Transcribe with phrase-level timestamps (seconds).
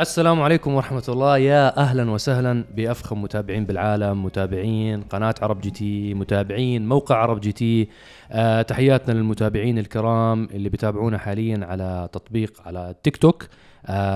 [0.00, 1.38] السلام عليكم ورحمة الله.
[1.38, 7.52] يا أهلا وسهلا بأفخم متابعين بالعالم متابعين قناة عرب جي تي متابعين موقع عرب جي
[7.52, 7.88] تي.
[8.30, 13.46] آه تحياتنا للمتابعين الكرام اللي بيتابعونا حاليا على تطبيق على تيك توك.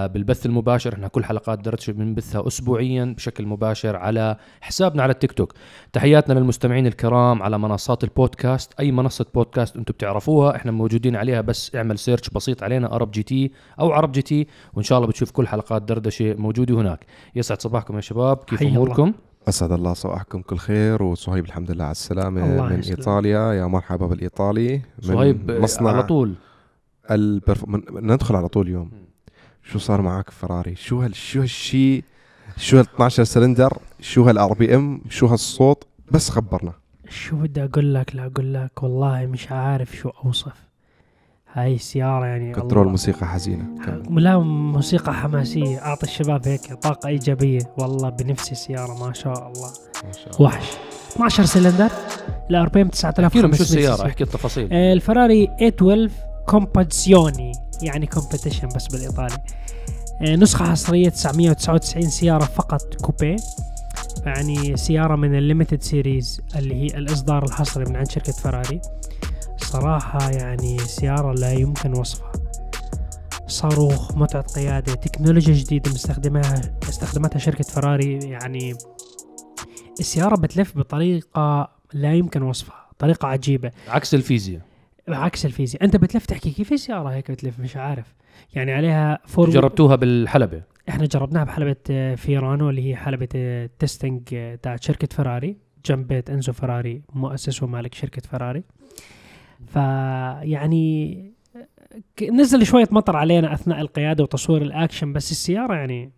[0.06, 5.52] بالبث المباشر إحنا كل حلقات دردشة بنبثها اسبوعيا بشكل مباشر على حسابنا على التيك توك.
[5.92, 8.72] تحياتنا للمستمعين الكرام على منصات البودكاست.
[8.80, 13.22] أي منصة بودكاست أنتم بتعرفوها إحنا موجودين عليها بس اعمل search بسيط علينا عرب جي
[13.22, 17.06] تي أو عرب جي تي وإن شاء الله بتشوف كل حلقات دردشة موجودة هناك.
[17.34, 18.36] يسعد صباحكم يا شباب.
[18.36, 18.62] كيف.
[18.62, 19.12] أموركم؟
[19.48, 20.42] أسعد الله صباحكم.
[20.42, 21.02] كل خير.
[21.02, 22.98] وصهيب الحمد لله على السلامة الله من يسلمك.
[22.98, 23.52] إيطاليا.
[23.52, 24.72] يا مرحبا بالإيطالي.
[24.72, 26.34] من صهيب آه، مصنع على طول.
[27.10, 27.68] البرف...
[27.68, 27.82] من...
[27.90, 28.90] ندخل على طول اليوم.
[29.72, 32.04] شو صار معك فراري؟ شو هال شو هالشيء
[32.56, 36.72] شو هال 12 سلندر؟ شو هال RPM؟ شو هالصوت؟ بس خبرنا.
[37.08, 40.52] شو بدي أقول لك؟ لا أقول لك والله مش عارف شو أوصف.
[41.52, 42.90] هاي السيارة يعني control الله.
[42.90, 43.64] موسيقى حزينة.
[43.84, 44.18] كم.
[44.18, 45.78] لا موسيقى حماسية.
[45.78, 47.60] أعطي الشباب هيك طاقة إيجابية.
[47.78, 49.70] والله بنفسي السيارة ما شاء الله.
[50.04, 50.40] ما شاء الله.
[50.40, 50.66] وحش.
[51.12, 51.90] 12 سلندر؟
[52.50, 54.68] ال RPM أحكي لهم شو 9500 السيارة أحكي التفاصيل.
[54.72, 56.10] آه، الفراري 812
[56.46, 59.38] competizione يعني competition بس بالإيطالي.
[60.22, 63.36] آه، نسخة حصرية 999 سيارة فقط coupé
[64.26, 68.80] يعني سيارة من ال limited series اللي هي الإصدار الحصري من عند شركة فراري.
[69.56, 72.32] صراحة يعني سيارة لا يمكن وصفها.
[73.46, 78.18] صاروخ متعة قيادة تكنولوجيا جديدة مستخدمها استخدمتها شركة فراري.
[78.18, 78.74] يعني
[80.00, 83.70] السيارة بتلف بطريقة لا يمكن وصفها طريقة عجيبة.
[83.88, 84.60] عكس الفيزياء.
[85.14, 85.84] عكس الفيزياء.
[85.84, 88.14] أنت بتلف تحكي كيف السيارة هيك بتلف؟ مش عارف.
[88.54, 94.22] يعني عليها فور جربتوها بالحلبة؟ إحنا جربناها بحلبة آه، فيورانو اللي هي حلبة آه، testing
[94.34, 95.56] آه، تاعت شركة فراري.
[95.86, 98.62] جنب بيت إنزو فراري مؤسس ومالك شركة فراري.
[99.66, 106.12] فيعني آه، نزل شوية مطر علينا أثناء القيادة وتصوير الأكشن بس السيارة يعني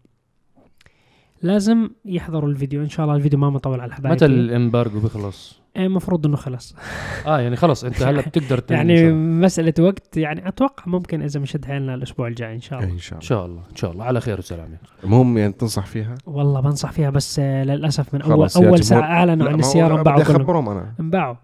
[1.42, 2.82] لازم يحضروا الفيديو.
[2.82, 4.14] إن شاء الله الفيديو ما مطول على الحبايب.
[4.14, 6.74] متى الامبارجو بيخلص؟ المفروض إنه خلص.
[7.26, 7.84] آه يعني خلص.
[7.84, 9.12] أنت هلا بتقدر يعني.
[9.12, 12.92] مسألة وقت يعني أتوقع ممكن إذا مشد حيلنا الأسبوع الجاي إن شاء الله.
[12.92, 13.28] إن شاء إن الله.
[13.28, 14.04] شاء الله إن شاء الله.
[14.04, 14.76] على خير وسلامة.
[15.04, 18.84] المهم يعني تنصح فيها؟ والله بنصح فيها بس آه، للأسف من اول أول.
[18.84, 20.94] ساعة أعلنوا عن السيارة بدي انباعوا كلهم أخبرهم أنا.
[21.00, 21.34] انباعوا.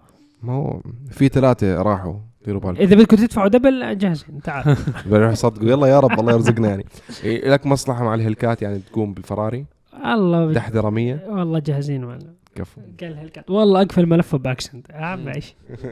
[0.42, 0.80] ما هو
[1.10, 2.80] في ثلاثة راحوا ديروا بالكم.
[2.82, 4.76] إذا بدكم تدفعوا دبل جاهزين تعال.
[5.10, 6.84] بيروح يصدقوا يلا يا رب الله يرزقنا يعني.
[7.24, 9.66] إيه، لك مصلحة مع الهلكات يعني تقوم بالفراري.
[10.14, 12.80] الله تحذيره 100 والله جاهزين والله كفو.
[13.00, 15.54] قال هالكات والله أقفل ملفه باكسنت عم عيش.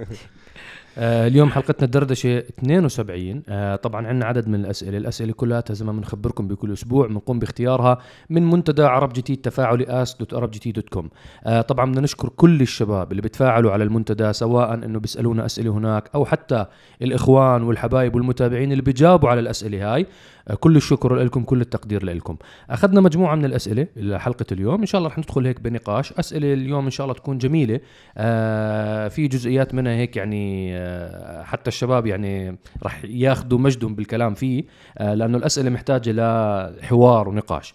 [0.99, 4.99] آه اليوم حلقتنا الدردشه 72 آه طبعا عندنا عدد من الأسئلة.
[4.99, 7.99] الأسئلة كلها زي ما بنخبركم بكل أسبوع بنقوم باختيارها
[8.31, 11.09] من منتدى عرب جي تي اس دوت عرب جي دوت كوم
[11.69, 16.25] طبعا بدنا نشكر كل الشباب اللي بتفاعلوا على المنتدى سواء إنه بيسألونا أسئلة هناك أو
[16.25, 16.67] حتى
[17.03, 20.07] الإخوان والحبايب والمتابعين اللي بيجاوبوا على الأسئلة هاي.
[20.49, 22.37] آه كل الشكر لكم كل التقدير لكم.
[22.71, 24.81] أخذنا مجموعة من الأسئلة لحلقة اليوم.
[24.81, 26.13] إن شاء الله رح ندخل هيك بنقاش.
[26.13, 27.81] أسئلة اليوم إن شاء الله تكون جميلة.
[29.09, 30.77] في جزئيات منها هيك يعني
[31.45, 34.65] حتى الشباب يعني رح ياخذوا مجدهم بالكلام فيه
[34.99, 37.75] آه لأنه الأسئلة محتاجة لحوار ونقاش.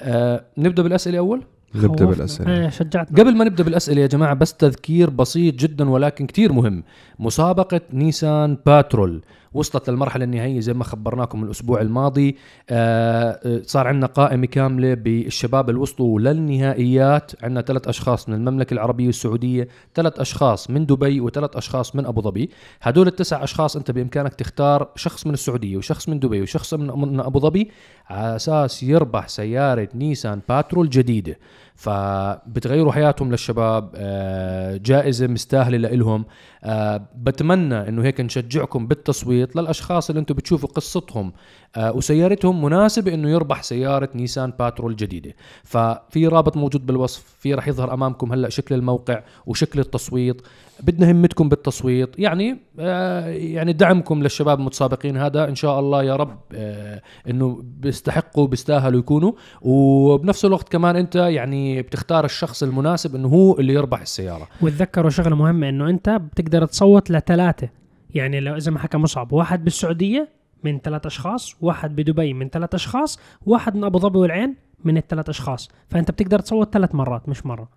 [0.00, 1.42] آه نبدأ بالأسئلة أول؟
[1.74, 2.04] نبدأ.
[2.04, 2.60] بالأسئلة.
[2.60, 3.18] إيه شجعتنا.
[3.18, 6.84] قبل ما نبدأ بالأسئلة يا جماعة بس تذكير بسيط جدا ولكن كتير مهم.
[7.18, 9.22] مسابقة نيسان باترول.
[9.58, 12.36] وصلت للمرحلة النهائية زي ما خبرناكم الأسبوع الماضي.
[12.70, 17.32] آه آه، صار عندنا قائمة كاملة بالشباب اللي وصلوا للنهائيات.
[17.42, 22.20] عندنا ثلاث أشخاص من المملكة العربية السعودية ثلاث أشخاص من دبي وثلاث أشخاص من أبو
[22.20, 22.50] ظبي.
[22.82, 27.20] هدول التسع أشخاص أنت بإمكانك تختار شخص من السعودية وشخص من دبي وشخص من من
[27.20, 27.70] أبو ظبي
[28.08, 31.38] على أساس يربح سيارة نيسان باترول جديدة.
[31.78, 36.24] فبتغيروا حياتهم للشباب آه، جائزة مستاهلة لإلهم.
[36.64, 41.32] آه، بتمنى إنه هيك نشجعكم بالتصويت للأشخاص اللي أنتم بتشوفوا قصتهم
[41.76, 45.34] آه، وسيارتهم مناسبه إنه يربح سيارة نيسان باترول جديده
[45.64, 50.42] ففي رابط موجود بالوصف في رح يظهر أمامكم هلأ شكل الموقع وشكل التصويت.
[50.82, 52.18] بدنا همتكم بالتصويت.
[52.18, 55.48] يعني آه، يعني دعمكم للشباب المتسابقين هذا.
[55.48, 59.32] إن شاء الله يا رب آه، إنه بيستحقوا بيستاهلوا يكونوا.
[59.62, 64.48] وبنفس الوقت كمان أنت يعني بتختار الشخص المناسب إنه هو اللي يربح السيارة.
[64.62, 67.68] وتذكروا شغلة مهمة إنه أنت بتقدر تصوت لثلاثة.
[68.14, 70.28] يعني لو إذا ما حكى مصعب واحد بالسعودية
[70.64, 75.28] من ثلاث أشخاص واحد بدبي من ثلاث أشخاص واحد من أبو ظبي والعين من الثلاث
[75.28, 75.68] أشخاص.
[75.88, 77.68] فأنت بتقدر تصوت ثلاث مرات مش مرة.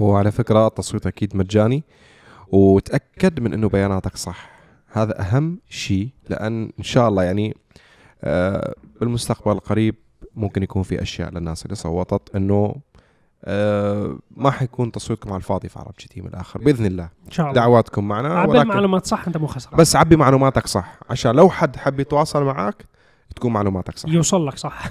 [0.00, 1.82] وعلى فكرة التصويت أكيد مجاني.
[2.52, 4.50] وتأكد من إنه بياناتك صح.
[4.92, 7.56] هذا أهم شيء لأن إن شاء الله يعني
[8.22, 9.94] آه، بالمستقبل القريب
[10.34, 12.74] ممكن يكون في أشياء للناس اللي صوتت إنه
[13.44, 17.08] آه، ما حيكون تصويتكم على الفاضي في عرب جي تي من الآخر بإذن الله.
[17.26, 17.54] إن شاء الله.
[17.54, 19.76] دعواتكم معنا عبي المعلومات صح أنت مو خسران.
[19.76, 20.98] بس عبي معلوماتك صح.
[21.10, 22.84] عشان لو حد حب يتواصل معك
[23.36, 24.08] تكون معلوماتك صح.
[24.08, 24.90] يوصل لك صح.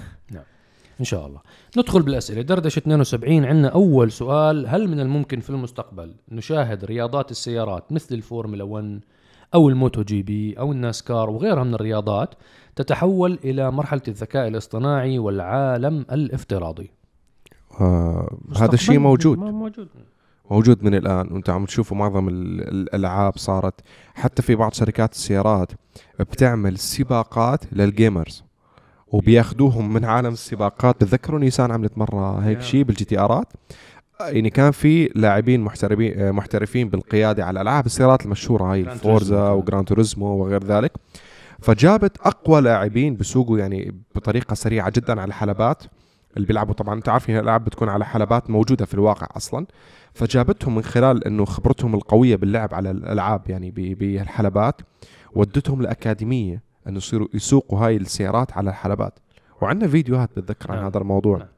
[1.00, 1.40] إن شاء الله.
[1.78, 2.42] ندخل بالأسئلة.
[2.42, 4.66] دردشة 72 عندنا أول سؤال.
[4.66, 9.00] هل من الممكن في المستقبل نشاهد رياضات السيارات مثل الفورمولا 1
[9.54, 12.34] أو الموتو جي بي أو الناسكار وغيرها من الرياضات
[12.76, 16.90] تتحول إلى مرحلة الذكاء الاصطناعي والعالم الافتراضي؟
[17.80, 19.38] آه هذا الشيء موجود.
[19.38, 19.88] موجود.
[20.50, 21.32] موجود من الآن.
[21.32, 23.74] وانت عم تشوفوا معظم ال- الألعاب صارت
[24.14, 25.72] حتى في بعض شركات السيارات
[26.20, 28.44] بتعمل سباقات لل gamers.
[29.12, 30.94] وبياخذوهم من عالم السباقات.
[30.96, 32.60] بتذكروا نيسان عملت مرة هيك.
[32.60, 33.46] شيء بال GTR ات
[34.20, 39.32] يعني كان في لاعبين محترفين محترفين بالقيادة على ألعاب السيارات المشهورة هاي Turismo.
[39.32, 40.92] وجران توريزمو وغير ذلك.
[41.60, 45.82] فجابت أقوى لاعبين بسوقوا يعني بطريقة سريعة جدا على الحلبات.
[46.36, 49.66] اللي بيلعبوا طبعا أنت عارفين الألعاب بتكون على حلبات موجودة في الواقع أصلا.
[50.14, 54.80] فجابتهم من خلال إنه خبرتهم القوية باللعب على الألعاب يعني ب- بالحلبات
[55.32, 56.67] ودتهم لأكاديمية.
[56.88, 59.18] انه يصيروا يسوقوا هاي السيارات على الحلبات.
[59.62, 60.86] وعندنا فيديوهات بتذكر عن نعم.
[60.86, 61.38] هذا الموضوع.
[61.38, 61.48] نعم.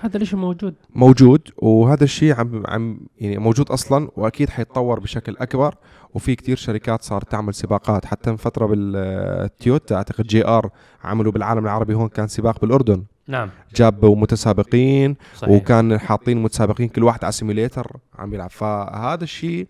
[0.00, 0.74] هذا الشيء موجود.
[0.94, 5.74] موجود وهذا الشيء عم عم يعني موجود أصلا وأكيد حيتطور بشكل أكبر.
[6.14, 8.04] وفي كتير شركات صارت تعمل سباقات.
[8.04, 10.70] حتى من فترة بالتويوتا أعتقد جي آر
[11.04, 13.04] عملوا بالعالم العربي هون كان سباق بالأردن.
[13.28, 13.50] نعم.
[13.76, 15.54] جابوا متسابقين صحيح.
[15.54, 18.50] وكان حاطين متسابقين كل واحد على simulator عم يلعب.
[18.50, 19.66] فهذا الشيء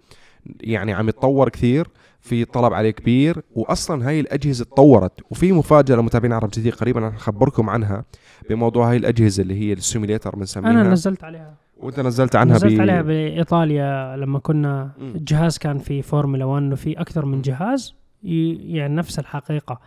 [0.61, 1.88] يعني عم يتطور كثير.
[2.20, 7.00] في طلب عليه كبير واصلا هاي الأجهزة تطورت وفي مفاجأة لمتابعين عرب جي تي قريبا
[7.00, 8.05] رح نخبركم عنها
[8.50, 11.55] بموضوع هاي الأجهزة اللي هي ال simulator بنسميها أنا نزلت عليها.
[11.81, 12.81] وأنت نزلت عنها نزلت ب...
[12.81, 14.90] عليها بإيطاليا لما كنا.
[15.00, 19.81] الجهاز كان في فورمولا 1 وفي أكثر من جهاز يعني نفس الحقيقة.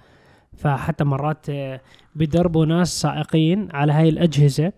[0.57, 1.81] فحتى مرات آه،
[2.15, 4.71] بدربوا ناس سائقين على هاي الأجهزة.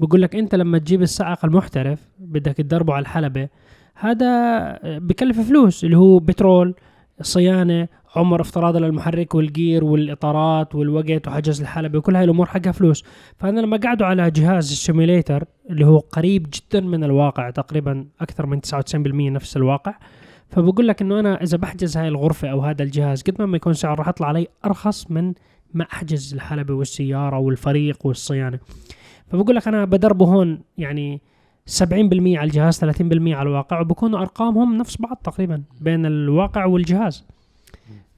[0.00, 3.48] بقول لك أنت لما تجيب السائق المحترف بدك تدربه على الحلبة
[3.94, 6.74] هذا آه، بكلف فلوس اللي هو بترول
[7.20, 13.04] صيانة عمر افتراضي للمحرك وال gear والإطارات والوقت وحجز الحلبة وكل هاي الأمور حقها فلوس.
[13.38, 18.46] فأنا لما قعدوا على جهاز ال simulator اللي هو قريب جدا من الواقع تقريبا أكثر
[18.46, 19.94] من 99% نفس الواقع
[20.48, 23.94] فبقول لك إنه أنا إذا بحجز هاي الغرفة أو هذا الجهاز قد ما يكون سعره
[23.94, 25.34] راح يطلع علي أرخص من
[25.74, 28.58] ما أحجز الحلبة والسيارة والفريق والصيانة.
[29.28, 31.22] فبقول لك أنا بدربه هون يعني
[31.70, 31.92] 70%
[32.36, 37.24] على الجهاز 30% على الواقع وبكونوا أرقامهم نفس بعض تقريبا بين الواقع والجهاز.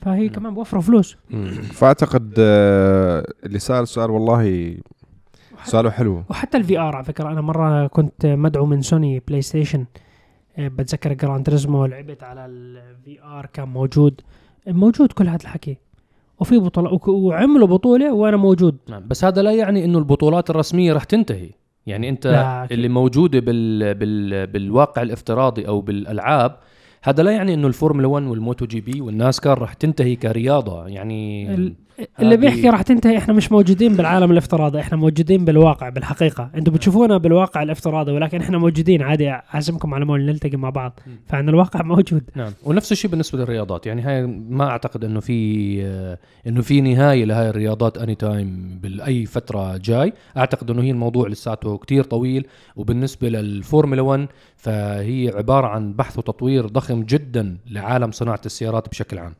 [0.00, 0.34] فهي نعم.
[0.34, 1.16] كمان بوفروا فلوس.
[1.30, 1.46] مم.
[1.50, 4.76] فأعتقد آه، اللي سأل سؤال والله
[5.64, 6.22] سؤاله حلو.
[6.30, 7.28] وحتى ال VR على فكرة.
[7.28, 9.84] أنا مرة كنت مدعو من سوني بلاي ستيشن
[10.58, 14.20] آه، بتذكر جران توريزمو لعبت على ال VR كان موجود.
[14.66, 15.76] موجود كل هذا الحكي.
[16.40, 18.78] وفي بطولة وعملوا بطولة وأنا موجود.
[18.88, 21.50] نعم بس هذا لا يعني إنه البطولات الرسمية رح تنتهي.
[21.86, 22.68] يعني أنت لا،.
[22.70, 26.56] اللي موجودة بال بال بالواقع الافتراضي أو بالألعاب
[27.02, 31.74] هذا لا يعني إنه الفورمولا 1 والموتو جي بي والناسكار رح تنتهي كرياضة يعني ال-
[32.20, 36.50] اللي بيحكي راح تنتهي إحنا مش موجودين بالعالم الافتراضي إحنا موجودين بالواقع بالحقيقة.
[36.54, 41.00] أنتم بتشوفونا بالواقع الافتراضي ولكن إحنا موجودين عادي أعزمكم على مول نلتقي مع بعض.
[41.26, 42.22] فعن الواقع موجود.
[42.34, 42.52] نعم.
[42.64, 45.36] ونفس الشيء بالنسبة للرياضات يعني هاي ما أعتقد إنه في
[45.84, 50.12] آه، إنه في نهاية لهاي الرياضات any time بأي فترة جاي.
[50.36, 52.46] أعتقد إنه هي الموضوع لساته كتير طويل
[52.76, 54.26] وبالنسبة للفورمولا 1
[54.56, 59.34] فهي عبارة عن بحث وتطوير ضخم جدا لعالم صناعة السيارات بشكل عام.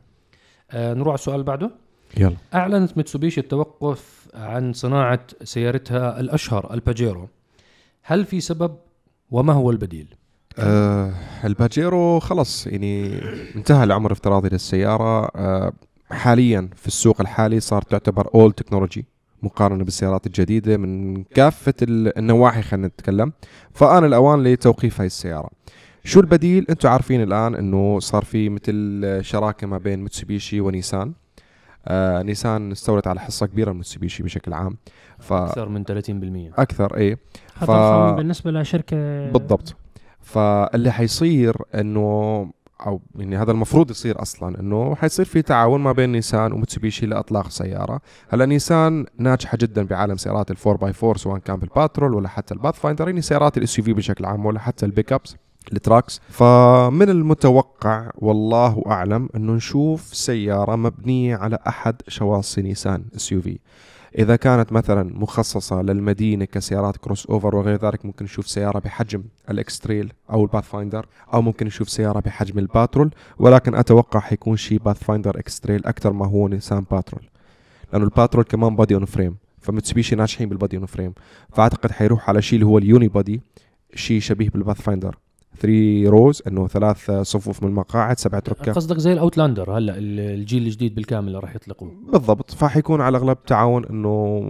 [0.71, 1.86] آه نروح على السؤال اللي بعده.
[2.17, 2.35] يلا.
[2.53, 7.27] أعلنت ميتسوبيشي التوقف عن صناعة سيارتها الأشهر الباجيرو.
[8.03, 8.75] هل في سبب؟
[9.31, 10.07] وما هو البديل؟
[10.59, 13.21] آه الباجيرو خلص يعني
[13.55, 15.25] انتهى العمر الافتراضي للسيارة.
[15.35, 15.73] آه
[16.11, 19.05] حاليا في السوق الحالي صار تعتبر old technology
[19.43, 23.33] مقارنة بالسيارات الجديدة من كافة ال- النواحي خلينا نتكلم.
[23.73, 25.49] فآن الأوان لتوقيف هاي السيارة.
[26.03, 31.13] شو البديل؟ أنتم عارفين الآن إنه صار في مثل شراكة ما بين متسوبيشي ونيسان.
[31.87, 34.77] آه نيسان استولت على حصة كبيرة من متسوبيشي بشكل عام.
[35.31, 37.17] أكثر من 30% فأكثر إيه.
[37.57, 37.65] هذا
[38.11, 38.97] ف- بالنسبة لشركة
[39.31, 39.75] بالضبط.
[40.21, 42.49] فاللي حيصير إنه
[42.85, 47.49] أو يعني هذا المفروض يصير أصلا إنه حيصير في تعاون ما بين نيسان ومتسوبيشي لإطلاق
[47.49, 48.01] سيارة.
[48.29, 52.53] هلأ نيسان ناجحة جدا بعالم سيارات ال four by four سواء كان بالباترول ولا حتى
[52.53, 55.35] الباث فايندر يعني سيارات ال SUV بشكل عام ولا حتى ال pickups
[55.73, 63.59] ال trucks فمن المتوقع والله أعلم أنه نشوف سيارة مبنية على أحد شواصي نيسان SUV
[64.17, 70.43] إذا كانت مثلا مخصصة للمدينة كسيارات crossover وغير ذلك ممكن نشوف سيارة بحجم الإكستريل أو
[70.43, 75.85] الباث فايندر أو ممكن نشوف سيارة بحجم الباترول ولكن أتوقع حيكون شيء باث فايندر إكستريل
[75.85, 77.29] أكثر ما هو نيسان باترول.
[77.93, 81.13] لأنه الباترول كمان body on frame فمتسوبيشي ناجحين بال body on frame
[81.53, 83.41] فأعتقد حيروح على شيء اللي هو ال unibody
[83.95, 85.17] شيء شبيه بالباث فايندر
[85.61, 90.63] 3 rows إنه ثلاث صفوف من المقاعد سبعه ركاب قصدك زي الأوتلاندر هلا ال- الجيل
[90.65, 92.51] الجديد بالكامل اللي راح يطلقوه بالضبط.
[92.51, 94.43] فحيكون على الاغلب تعاون إنه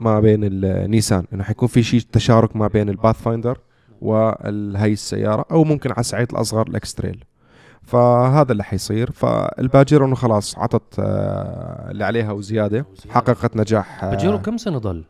[0.00, 3.58] ما بين النيسان إنه حيكون في شيء تشارك ما بين الباث فايندر
[4.00, 7.24] وهي السياره أو ممكن على الصعيد الأصغر الاكستريل
[7.82, 9.10] فهذا اللي حيصير.
[9.10, 15.04] فالباجيرو إنه خلاص عطت آه، اللي عليها وزيادة حققت نجاح آه، باجيرو كم سنة ضل؟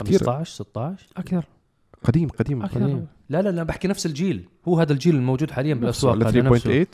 [0.00, 0.18] كتير.
[0.18, 1.44] 15 16 أكثر.
[2.04, 6.14] قديم قديم قديم لا لا لا بحكي نفس الجيل هو هذا الجيل الموجود حاليا بالأسواق
[6.14, 6.84] ال هذا نفسه.
[6.84, 6.86] 3.8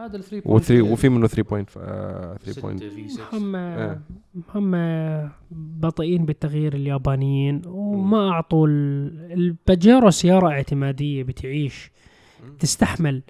[0.00, 1.66] هذا ال 3.8 و3 وفي منه 3.
[1.78, 2.76] آه، 3.
[2.76, 3.22] ستة في ستة.
[3.32, 4.00] هم إيه.
[4.54, 4.70] هم
[5.80, 11.90] بطيئين بالتغيير اليابانيين وما أعطوا ال- الباجيرو سيارة اعتمادية بتعيش
[12.58, 13.22] تستحمل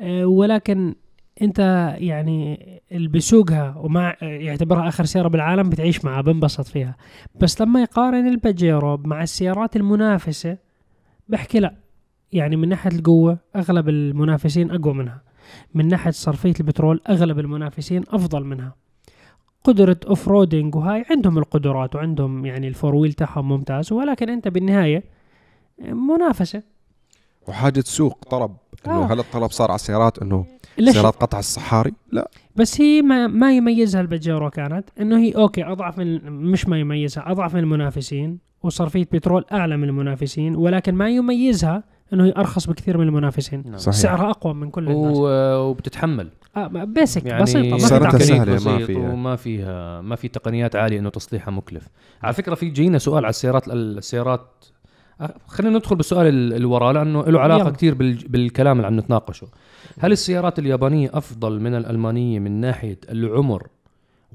[0.00, 0.94] آه، ولكن
[1.42, 1.58] انت
[1.98, 6.96] يعني اللي بيسوقها وما يعتبرها آخر سيارة بالعالم بتعيش معها بنبسط فيها.
[7.40, 10.58] بس لما يقارن الباجيرو مع السيارات المنافسة
[11.28, 11.74] بحكي لا
[12.32, 15.22] يعني من ناحية القوة أغلب المنافسين أقوى منها.
[15.74, 18.74] من ناحية صرفية البترول أغلب المنافسين أفضل منها.
[19.64, 25.04] قدرة off-roading وهاي عندهم القدرات وعندهم يعني ال four wheel تاعهم ممتاز ولكن أنت بالنهاية
[25.78, 26.62] منافسة.
[27.48, 29.12] وحاجة سوق طلب آه.
[29.12, 30.44] هل الطلب صار على السيارات إنه
[30.90, 35.98] سيارات قطع الصحاري لا بس هي ما, ما يميزها البجارو كانت إنه هي okay أضعف
[35.98, 41.82] من مش ما يميزها أضعف من المنافسين وصرفيه بترول أعلى من المنافسين ولكن ما يميزها
[42.12, 43.76] إنه هي أرخص بكثير من المنافسين نعم.
[43.78, 43.94] صحيح.
[43.96, 48.98] سعرها أقوى من كل الناس و- وبتتحمل آه بيسك يعني بسيطة ما تقنية ما فيها.
[49.12, 51.88] وما فيها ما في تقنيات عالية إنه تصليحها مكلف
[52.22, 54.64] على فكرة في جينا سؤال على السيارات السيارات
[55.46, 57.70] خلينا ندخل بالسؤال ال- اللي وراه لأنه له علاقة يلا.
[57.70, 57.94] كثير
[58.28, 59.46] بالكلام اللي عم نتناقشه.
[60.00, 63.66] هل السيارات اليابانية أفضل من الألمانية من ناحية العمر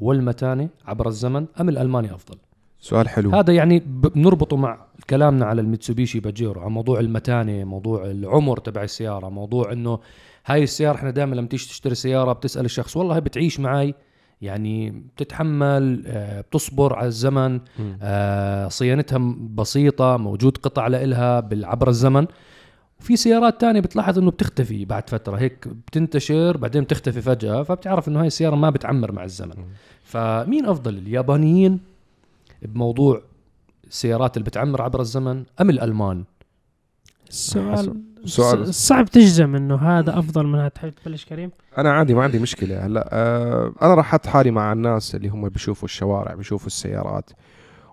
[0.01, 2.37] والمتانة عبر الزمن أم الالماني أفضل؟
[2.79, 3.31] سؤال حلو.
[3.31, 4.77] هذا يعني ب- بنربطه مع
[5.09, 9.99] كلامنا على الميتسوبيشي باجيرو على موضوع المتانة موضوع العمر تبع السيارة موضوع إنه
[10.45, 13.93] هاي السيارة إحنا دائما لما تيجي تشتري سيارة بتسأل الشخص والله هي بتعيش معي
[14.41, 17.59] يعني بتتحمل آه، بتصبر على الزمن.
[18.01, 22.27] آه، صيانتها بسيطة موجود قطع لإلها عبر الزمن.
[22.99, 25.37] وفي سيارات تانية بتلاحظ إنه بتختفي بعد فترة.
[25.37, 29.55] هيك بتنتشر بعدين بتختفي فجأة فبتعرف إنه هاي السيارة ما بتعمر مع الزمن.
[30.03, 31.79] فمين أفضل اليابانيين
[32.61, 33.21] بموضوع
[33.87, 36.23] السيارات اللي بتعمر عبر الزمن أم الألمان؟
[37.29, 40.67] السؤال سؤال- صعب تجزم إنه هذا أفضل من هذا.
[40.67, 42.85] تحب تبلش كريم؟ أنا عادي ما عندي مشكلة.
[42.85, 47.29] هلا آه أنا راح أحط حالي مع الناس اللي هم بيشوفوا الشوارع بيشوفوا السيارات.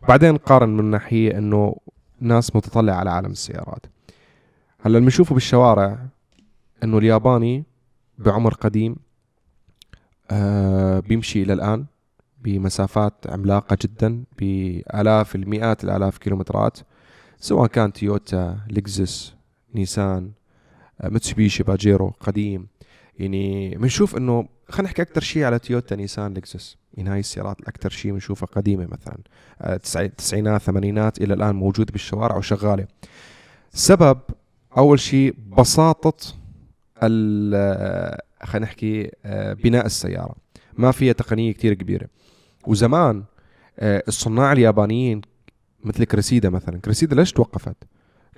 [0.02, 1.76] وبعدين قارن من ناحية إنه
[2.20, 3.86] ناس متطلعة على عالم السيارات.
[4.80, 5.98] هلا اللي بنشوفه بالشوارع
[6.84, 7.64] إنه الياباني
[8.18, 8.96] بعمر قديم
[10.30, 11.84] آه بيمشي إلى الآن
[12.42, 16.78] بمسافات عملاقة جدا بآلاف المئات الآلاف كيلومترات
[17.38, 19.33] سواء كان تويوتا لكزس
[19.74, 20.30] نيسان
[21.00, 22.66] آه، متسوبيشي باجيرو قديم.
[23.18, 27.90] يعني بنشوف إنه خلينا نحكي أكثر شيء على تويوتا نيسان لكزس يعني هاي السيارات أكثر
[27.90, 29.18] شيء بنشوفها قديمة مثلا
[29.60, 32.86] آه، تسعي- تسعينات ثمانينات إلى الآن موجوده بالشوارع وشغالة.
[33.72, 34.18] سبب
[34.76, 36.34] أول شيء بساطة
[37.02, 40.34] آه، خلينا نحكي آه، بناء السيارة.
[40.78, 42.06] ما فيها تقنية كتير كبيرة.
[42.66, 43.24] وزمان
[43.78, 45.20] آه، الصناع اليابانيين
[45.84, 47.76] مثل كريسيدا مثلا كريسيدا ليش توقفت؟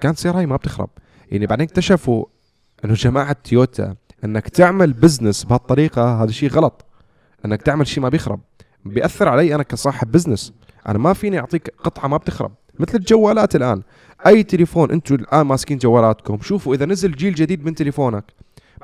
[0.00, 0.90] كانت سيارة هي ما بتخرب.
[1.30, 2.24] يعني بعدين اكتشفوا
[2.84, 6.84] إنه جماعة تويوتا إنك تعمل business بهالطريقة هذا شيء غلط.
[7.44, 8.40] إنك تعمل شيء ما بيخرب.
[8.84, 10.52] بيأثر علي أنا كصاحب business
[10.88, 12.52] أنا ما فيني أعطيك قطعة ما بتخرب.
[12.78, 13.82] مثل الجوالات الآن.
[14.26, 18.24] أي تليفون أنتم الآن ماسكين جوالاتكم شوفوا إذا نزل جيل جديد من تليفونك.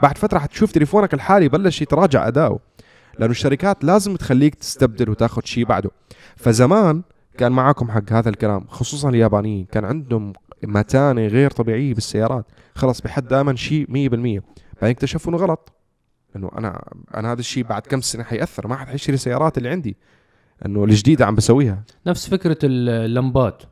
[0.02, 2.60] بعد فترة حتشوف تليفونك الحالي بلش يتراجع أداؤه.
[3.18, 5.90] لأنه الشركات لازم تخليك تستبدل وتاخذ شيء بعده.
[6.36, 7.02] فزمان
[7.38, 9.66] كان معاكم حق هذا الكلام خصوصا اليابانيين.
[9.72, 10.32] كان عندهم
[10.64, 12.44] متانه غير طبيعيه بالسيارات.
[12.74, 14.40] خلص بحد دائما شيء 100% بعدين
[14.82, 15.72] اكتشفوا إنه غلط.
[16.36, 18.68] إنه أنا أنا هذا الشيء بعد كم سنة حيأثر.
[18.68, 19.96] ما حد حيشتري السيارات اللي عندي.
[20.66, 21.82] إنه الجديدة عم بسويها.
[22.06, 23.62] نفس فكرة اللمبات.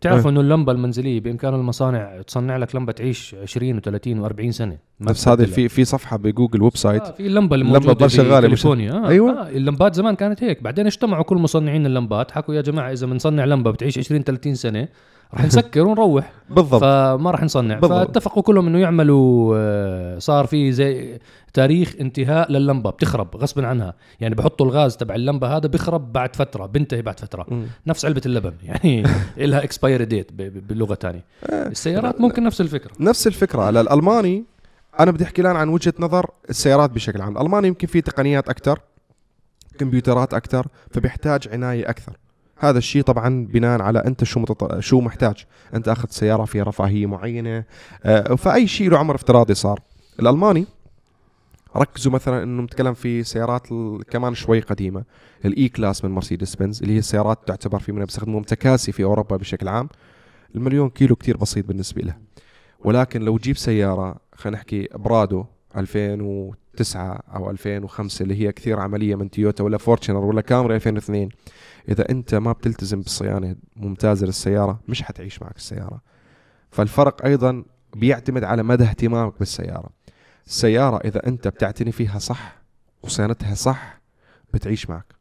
[0.00, 0.30] بتعرفوا إيه.
[0.30, 3.82] إنه اللمبة المنزلية بإمكان المصانع تصنع لك لمبة تعيش 20 و30
[4.30, 4.78] و40 سنة.
[5.00, 5.46] نفس هذا.
[5.46, 7.02] في في صفحة بجوجل website.
[7.02, 9.32] آه في اللمبة اللي اللمبة موجوده بتضل شغالة مش- كاليفورنيا آه أيوة.
[9.32, 10.62] آه اللمبات زمان كانت هيك.
[10.62, 12.30] بعدين اجتمعوا كل مصنعين اللمبات.
[12.30, 14.88] حكوا يا جماعة إذا بنصنع لمبة بتعيش 20 30 سنة
[15.34, 16.32] رح نسكر ونروح.
[16.50, 16.80] بالضبط.
[16.80, 17.78] فما راح نصنع.
[17.78, 17.98] بالضبط.
[17.98, 21.18] فاتفقوا كلهم إنه يعملوا آه، صار في زي
[21.54, 23.94] تاريخ انتهاء لللمبة بتخرب غصبا عنها.
[24.20, 27.46] يعني بحطوا الغاز تبع اللمبة هذا بيخرب بعد فترة بنتهي بعد فترة.
[27.48, 27.66] مم.
[27.86, 29.02] نفس علبة اللبن يعني
[29.36, 32.92] لها اكسبايري ديت باللغة ثانية السيارات ممكن نفس الفكرة.
[33.00, 33.62] نفس الفكرة.
[33.62, 34.44] على الألماني
[35.00, 37.36] أنا بدي أحكي الآن عن وجهة نظر السيارات بشكل عام.
[37.36, 38.80] الألماني يمكن فيه تقنيات أكثر
[39.78, 42.12] كمبيوترات أكثر فبيحتاج عناية أكثر.
[42.64, 44.78] هذا الشيء طبعا بناء على أنت شو متط...
[44.78, 45.44] شو محتاج.
[45.74, 47.64] أنت أخذ سيارة فيها رفاهية معينة
[48.04, 49.80] آه، فأي شيء له عمر افتراضي صار.
[50.20, 50.66] الألماني
[51.76, 53.66] ركزوا مثلا إنه نتكلم في سيارات
[54.10, 55.04] كمان شوي قديمة.
[55.44, 59.36] الإي كلاس من مرسيدس بنز اللي هي السيارات تعتبر في منها بيستخدموها كتكاسي في أوروبا
[59.36, 59.88] بشكل عام.
[60.54, 62.14] المليون كيلو كتير بسيط بالنسبة له.
[62.84, 65.44] ولكن لو تجيب سيارة خلينا نحكي برادو
[65.76, 71.28] 2009 أو 2005 اللي هي كثير عملية من تويوتا ولا فورتشنر ولا كامري 2002
[71.88, 76.00] إذا أنت ما بتلتزم بالصيانة ممتازة للسيارة مش حتعيش معك السيارة.
[76.70, 77.64] فالفرق أيضا
[77.96, 79.90] بيعتمد على مدى اهتمامك بالسيارة.
[80.46, 82.56] السيارة إذا أنت بتعتني فيها صح
[83.02, 84.00] وصيانتها صح
[84.54, 85.14] بتعيش معك.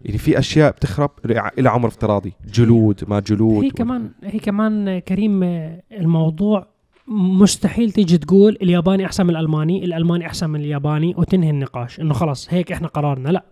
[0.00, 1.10] يعني في أشياء بتخرب
[1.58, 2.32] إلى عمر افتراضي.
[2.46, 3.64] جلود ما جلود.
[3.64, 6.73] هي كمان هي كمان كريم آه، الموضوع
[7.08, 12.00] مستحيل تيجي تقول الياباني أحسن من الألماني، الألماني أحسن من الياباني وتنهي النقاش.
[12.00, 13.44] إنه خلاص هيك إحنا قرارنا لا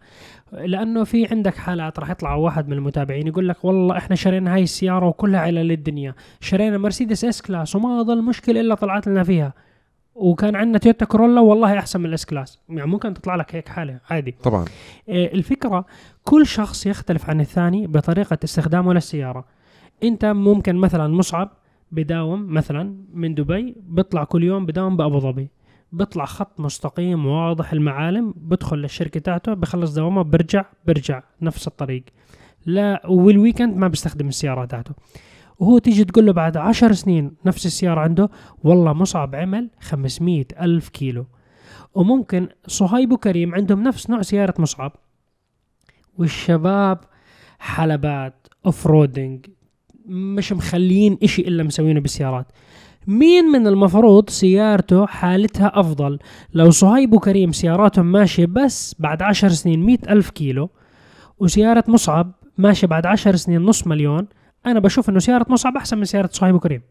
[0.53, 4.63] لأنه في عندك حالات راح يطلع واحد من المتابعين يقول لك والله إحنا شرينا هاي
[4.63, 9.53] السيارة وكلها على للدنيا، شرينا مرسيدس إس كلاس وما ظل مشكلة إلا طلعت لنا فيها.
[10.15, 13.99] وكان عندنا تويوتا كورولا والله أحسن من الاس كلاس، يعني ممكن تطلع لك هيك حالة
[14.11, 14.35] عادي.
[14.43, 14.65] طبعا.
[15.09, 15.85] آه، الفكرة
[16.25, 19.45] كل شخص يختلف عن الثاني بطريقة استخدامه للسيارة.
[20.05, 21.51] أنت ممكن مثلا مصعب
[21.93, 25.51] بداوم مثلا من دبي بيطلع كل يوم بداوم بأبو ظبي.
[25.93, 32.05] بيطلع خط مستقيم واضح المعالم بدخل للشركة تاعته بخلص دوامه برجع برجع نفس الطريق.
[32.67, 34.95] لا وال weekend ما بيستخدم السيارة تاعته
[35.59, 38.31] وهو تيجي تقول له بعد عشر سنين نفس السيارة عنده
[38.65, 41.27] والله مصعب عمل 500 ألف كيلو.
[41.95, 44.93] وممكن صهيب وكريم عندهم نفس نوع سيارة مصعب.
[46.19, 47.01] والشباب
[47.59, 49.47] حلبات off-roading
[50.07, 52.47] مش مخليين إشي إلا مسوينه بالسيارات.
[53.07, 56.19] مين من المفروض سيارته حالتها أفضل؟
[56.55, 60.71] لو صهيب وكريم سياراتهم ماشية بس بعد عشر سنين مئة ألف كيلو
[61.39, 64.27] وسيارة مصعب ماشية بعد عشر سنين نص مليون
[64.67, 66.83] أنا بشوف إنه سيارة مصعب أحسن من سيارة صهيب وكريم.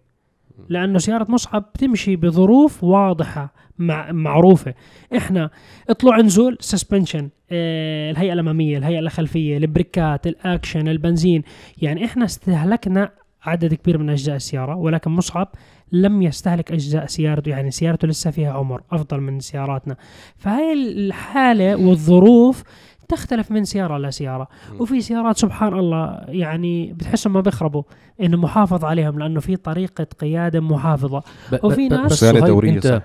[0.69, 4.73] لأنه سيارة مصعب بتمشي بظروف واضحة مع معروفة.
[5.17, 5.49] إحنا
[5.89, 11.43] اطلع نزول suspension آه الهيئة الأمامية الهيئة الخلفية البريكات الأكشن البنزين.
[11.77, 13.09] يعني إحنا استهلكنا
[13.43, 15.47] عدد كبير من أجزاء السيارة ولكن مصعب
[15.91, 17.49] لم يستهلك أجزاء سيارته.
[17.49, 19.95] يعني سيارته لسه فيها عمر أفضل من سياراتنا.
[20.37, 22.63] فهاي الحالة والظروف
[23.09, 24.47] تختلف من سيارة لسيارة
[24.79, 27.83] وفي سيارات سبحان الله يعني بتحسهم ما بيخربوا
[28.21, 31.19] إنه محافظ عليهم لأنه في طريقة قيادة محافظة.
[31.51, 33.01] ب- ب- وفي ناس- بس دورية إنت صح.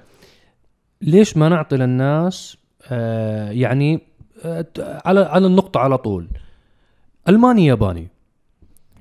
[1.02, 2.56] ليش ما نعطي للناس
[2.90, 4.00] آه يعني
[5.04, 6.28] على على النقطة على طول.
[7.28, 8.08] ألماني ياباني.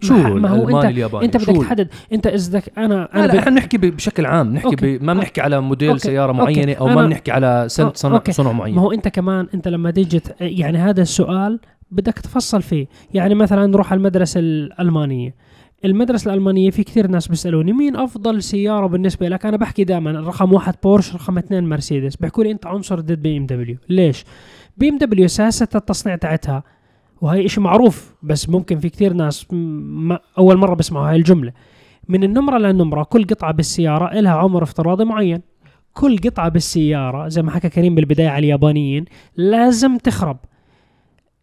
[0.02, 1.88] شو ما- هو الألماني انت الياباني؟ أنت بدك تحدد.
[2.14, 4.54] أنت إذا أنا أنا لا إحنا بنحكي بشكل عام.
[4.54, 4.98] نحكي okay.
[4.98, 6.00] ما بنحكي على موديل okay.
[6.02, 6.42] سيارة okay.
[6.42, 8.32] معينة أو ما بنحكي على سنة أو- صنع okay.
[8.32, 8.76] صنع معين.
[8.76, 11.60] ما هو أنت كمان أنت لما تيجي يعني هذا السؤال
[11.92, 12.88] بدك تفصل فيه.
[13.14, 15.36] يعني مثلا نروح على المدرسة الألمانية.
[15.86, 20.54] المدرسة الألمانية في كثير ناس بيسألوني مين أفضل سيارة بالنسبة لك؟ أنا بحكي دائما رقم
[20.54, 22.16] واحد بورش رقم اثنين مرسيدس.
[22.16, 23.78] بيحكوا لي أنت عنصري ضد بي إم دبليو.
[23.90, 24.26] ليش؟
[24.78, 26.64] بي إم دبليو سياسة التصنيع تاعتها.
[27.22, 31.52] وهي إشي معروف بس ممكن في كثير ناس ما أول مرة بسمعوا هاي الجملة.
[32.08, 35.42] من النمرة للنمرة كل قطعة بالسيارة إلها عمر افتراضي معين.
[35.94, 40.38] كل قطعة بالسيارة زي ما حكى كريم بالبداية على اليابانيين لازم تخرب.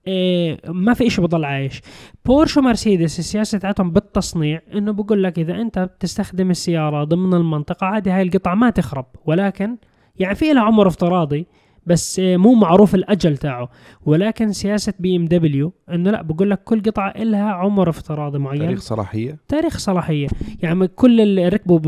[0.06, 1.82] إيه ما في إشي بضل عايش.
[2.24, 8.10] بورش ومرسيدس السياسة تاعتهم بالتصنيع إنه بقول لك إذا أنت بتستخدم السيارة ضمن المنطقة عادي
[8.10, 9.06] هاي القطعة ما تخرب.
[9.24, 9.76] ولكن
[10.18, 11.46] يعني في لها عمر افتراضي.
[11.86, 13.68] بس مو معروف الأجل تاعه.
[14.06, 18.60] ولكن سياسة بي ام دبليو إنه لا بقول لك كل قطعة إلها عمر افتراضي معين.
[18.60, 19.38] تاريخ صلاحية.
[19.48, 20.26] تاريخ صلاحية.
[20.62, 21.80] يعني كل اللي ركبوا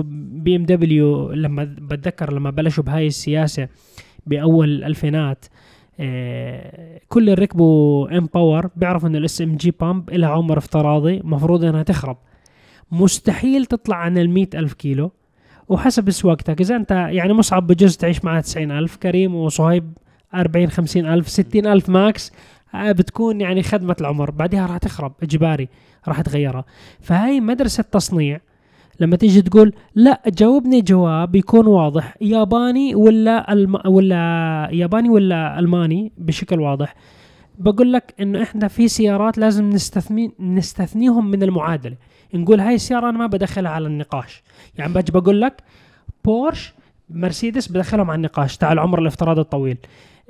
[0.44, 3.68] بي ام دبليو لما بتذكر لما بلشوا بهاي السياسة
[4.26, 5.44] بأول الالفينات
[6.00, 11.64] آه، كل اللي ركبوا M Power بيعرفوا ان ال SMG pump لها عمر افتراضي مفروض
[11.64, 12.16] إنها تخرب.
[12.92, 15.12] مستحيل تطلع عن ال ألف كيلو.
[15.68, 16.60] وحسب سواقتك.
[16.60, 19.92] إذا أنت يعني مصعب بجوز تعيش معاه 90 ألف كريم وصهيب
[20.34, 22.32] 40 50 ألف 60 ألف max
[22.74, 24.30] آه، بتكون يعني خدمة العمر.
[24.30, 25.68] بعدها راح تخرب إجباري
[26.08, 26.64] راح تغيرها
[27.00, 28.40] فهاي مدرسة تصنيع.
[29.00, 32.14] لما تيجي تقول لا جاوبني جواب يكون واضح.
[32.20, 33.78] ياباني ولا الم...
[33.86, 36.94] ولا ياباني ولا ألماني بشكل واضح.
[37.58, 41.96] بقول لك إنه إحنا في سيارات لازم نستثني نستثنيهم من المعادلة.
[42.34, 44.42] نقول هاي السيارة أنا ما بدخلها على النقاش.
[44.78, 45.62] يعني باجي بقول لك
[46.24, 46.74] بورش
[47.10, 48.56] مرسيدس بدخلهم على النقاش.
[48.56, 49.76] تاع العمر الافتراضي الطويل.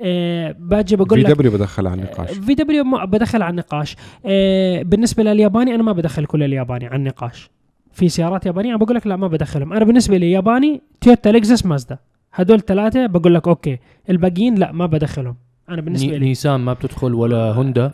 [0.01, 2.31] آه باجي بقول في لك دبليو بدخلها على النقاش.
[2.31, 3.95] في دبليو ما بدخل على النقاش.
[4.25, 7.49] آه بالنسبة للياباني أنا ما بدخل كل الياباني على النقاش.
[7.91, 9.73] في سيارات يابانية أنا بقول لك لا ما بدخلهم.
[9.73, 11.97] أنا بالنسبة لي ياباني تويوتا لكزس مازدا.
[12.33, 13.79] هدول ثلاثة بقول لك okay.
[14.09, 15.35] الباقيين لا ما بدخلهم.
[15.69, 16.25] أنا بالنسبة لي.
[16.25, 17.91] نيسان ما بتدخل ولا هوندا؟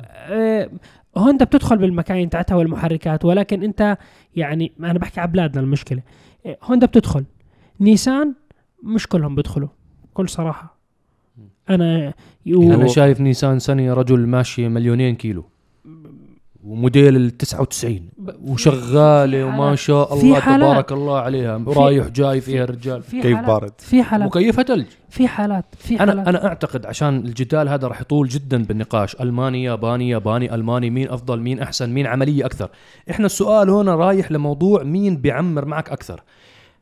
[1.17, 3.97] هوندا بتدخل بالمكاين تاعتها والمحركات ولكن انت
[4.35, 6.01] يعني أنا بحكي على بلادنا المشكلة.
[6.63, 7.25] هوندا بتدخل.
[7.79, 8.33] نيسان
[8.83, 9.69] مش كلهم بيدخلوا
[10.11, 10.77] بكل صراحة.
[11.69, 12.13] أنا
[12.47, 15.45] أنا شايف نيسان سنة رجل ماشي مليونين كيلو.
[16.63, 18.09] وموديل ال 99
[18.43, 20.39] وشغالة وما شاء الله.
[20.39, 21.63] تبارك الله عليها.
[21.67, 23.01] رايح جاي فيها الرجال.
[23.03, 27.17] في كيف بارد؟ في حالات مكيفها ثلج في حالات في أنا حالات أنا أعتقد عشان
[27.17, 29.15] الجدال هذا راح يطول جدا بالنقاش.
[29.21, 32.69] الماني ياباني ياباني ألماني مين أفضل مين أحسن مين عملية أكثر.
[33.09, 36.23] إحنا السؤال هنا رايح لموضوع مين بيعمر معك أكثر.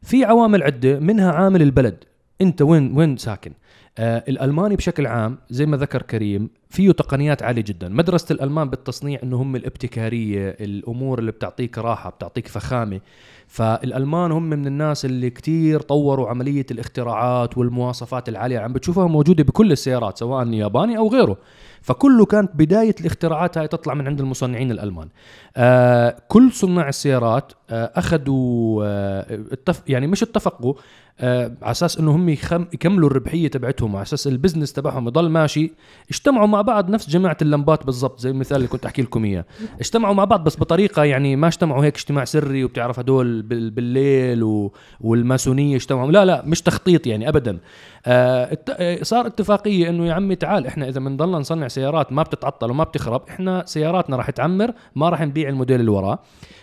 [0.02, 2.04] في عوامل عدة منها عامل البلد.
[2.42, 3.52] أنت وين وين ساكن؟
[3.98, 7.90] آه الألماني بشكل عام زي ما ذكر كريم فيه تقنيات عالية جدا.
[7.90, 13.00] مدرسة الألمان بالتصنيع إنه هم الابتكارية الأمور اللي بتعطيك راحة بتعطيك فخامة.
[13.48, 18.60] فالألمان هم من الناس اللي كتير طوروا عملية الاختراعات والمواصفات العالية.
[18.60, 21.38] عم بتشوفها موجودة بكل السيارات سواء ياباني أو غيره.
[21.82, 25.10] فكله كانت بداية الاختراعات هاي تطلع من عند المصنعين الألمان.
[25.58, 30.74] آه كل صناع السيارات آه أخذوا آه اتف يعني مش اتفقوا
[31.20, 35.72] آه على أساس إنه هم يكملوا الربحية تبعتهم على أساس البزنس تبعهم يضل ماشي.
[36.10, 39.46] اجتمعوا مع بعض نفس جماعة اللمبات بالضبط زي المثال اللي كنت أحكي لكم إياه.
[39.80, 44.44] اجتمعوا مع بعض بس بطريقة يعني ما اجتمعوا هيك اجتماع سري وبتعرف هدول بال- بالليل
[44.44, 44.72] و...
[45.02, 46.12] والماسونية اجتمعوا.
[46.12, 47.58] لا لا مش تخطيط يعني ابدا.
[48.06, 48.58] آه.
[48.70, 52.84] آه، صار اتفاقية إنه يا عمي تعال إحنا إذا بنضلنا نصنع سيارات ما بتتعطل وما
[52.84, 56.20] بتخرب إحنا سياراتنا راح تعمر ما راح نبيع الموديل اللي وراه.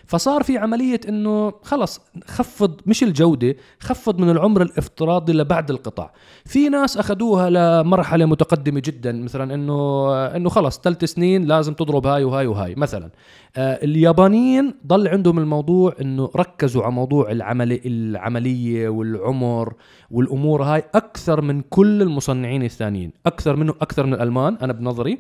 [0.06, 6.10] فصار في عملية إنه خلص خفض مش الجودة خفض من العمر الافتراضي لبعد القطع
[6.44, 12.24] في ناس أخذوها لمرحلة متقدمة جدا مثلا إنه إنه خلص ثلاث سنين لازم تضرب هاي
[12.24, 13.10] وهاي وهاي مثلا.
[13.56, 19.74] آه اليابانيين ضل عندهم الموضوع إنه ركزوا على موضوع العمل العملية والعمر
[20.10, 25.18] والأمور هاي أكثر من كل المصنعين الثانيين أكثر منه أكثر من الألمان أنا بنظري.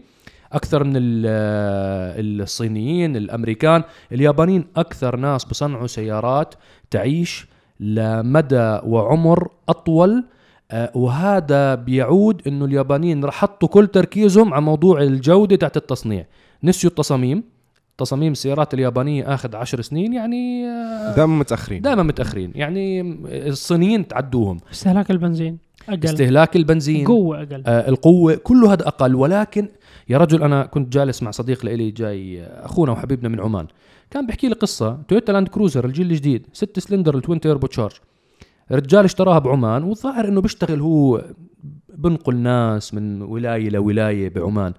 [0.52, 3.82] أكثر من ال- الصينيين الأمريكان.
[4.12, 6.54] اليابانيين أكثر ناس بصنعوا سيارات
[6.90, 7.46] تعيش
[7.80, 10.24] لمدى وعمر أطول.
[10.70, 16.26] آه، وهذا بيعود إنه اليابانيين رح حطوا كل تركيزهم على موضوع الجودة تاعت التصنيع.
[16.64, 17.42] نسيوا التصاميم.
[17.98, 21.82] تصاميم السيارات اليابانية آخذ عشر سنين يعني آه، دائما متأخرين.
[21.82, 22.52] دائما متأخرين.
[22.54, 23.00] يعني
[23.48, 24.58] الصينيين تعدوهم.
[24.72, 25.58] استهلاك البنزين.
[25.88, 26.04] أقل.
[26.04, 27.62] استهلاك البنزين قوه أقل.
[27.66, 29.14] آه القوة كله هذا أقل.
[29.14, 29.68] ولكن
[30.08, 33.66] يا رجل أنا كنت جالس مع صديق لإلي جاي أخونا وحبيبنا من عمان.
[34.10, 34.98] كان بيحكي لي قصة.
[35.08, 36.46] تويوتا لاند كروزر الجيل الجديد.
[36.52, 37.92] ست cylinder ال twin turbo charge
[38.72, 41.24] رجال اشتراها بعمان والظاهر إنه بيشتغل هو
[41.94, 44.72] بنقل ناس من ولاية لولاية بعمان.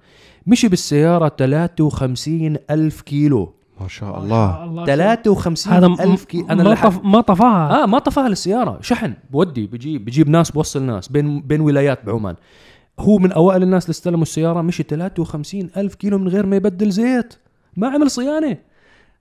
[0.46, 3.54] مشي بالسيارة 53 ألف كيلو.
[3.80, 4.52] ما شاء الله.
[4.52, 4.86] شاء الله.
[4.86, 7.04] 53 هذا ألف كيلو أنا ما, طف...
[7.04, 7.82] ما طفاها.
[7.82, 8.78] آه ما طفاها للسيارة.
[8.80, 9.14] شحن.
[9.30, 11.08] بودي بجيب بجيب ناس بوصل ناس.
[11.08, 12.34] بين بين ولايات بعمان.
[13.00, 14.62] هو من أوائل الناس اللي استلموا السيارة.
[14.62, 17.34] مشي 53 ألف كيلو من غير ما يبدل زيت.
[17.76, 18.56] ما عمل صيانة.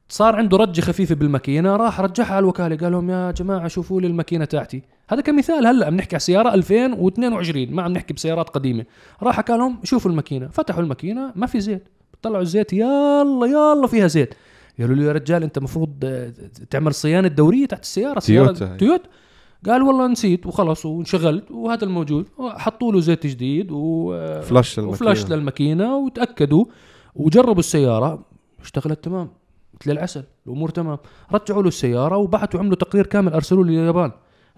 [0.10, 1.76] صار عنده رجة خفيفة بالماكينة.
[1.76, 2.76] راح رجعها على الوكالة.
[2.78, 4.84] قال لهم يا جماعة شوفوا لي الماكينة تاعتي.
[5.10, 5.68] هذا كمثال.
[5.68, 8.86] هلا بنحكي على سياره 2022 ما عم نحكي بسيارات قديمة.
[9.24, 10.48] راح قال لهم شوفوا الماكينة.
[10.48, 11.32] فتحوا الماكينة.
[11.36, 11.88] ما في زيت.
[12.22, 14.34] طلعوا الزيت يلا يلا فيها زيت.
[14.80, 16.34] قالوا له يا رجال أنت المفروض آه،
[16.70, 18.78] تعمل صيانه دوريه تحت السيارة تويوتا هي.
[18.78, 19.10] تويوتا.
[19.66, 22.26] قال والله نسيت وخلص وانشغلت وهذا الموجود.
[22.40, 24.90] حطوا له زيت جديد و flush للماكينة.
[24.90, 26.66] و flush للماكينة وتأكدوا
[27.16, 28.26] وجربوا السيارة.
[28.62, 29.30] اشتغلت تمام
[29.82, 30.98] مثل العسل الأمور تمام.
[31.34, 34.12] رجعوا له السيارة وبعتوا عملوا تقرير كامل ارسلوه لليابان.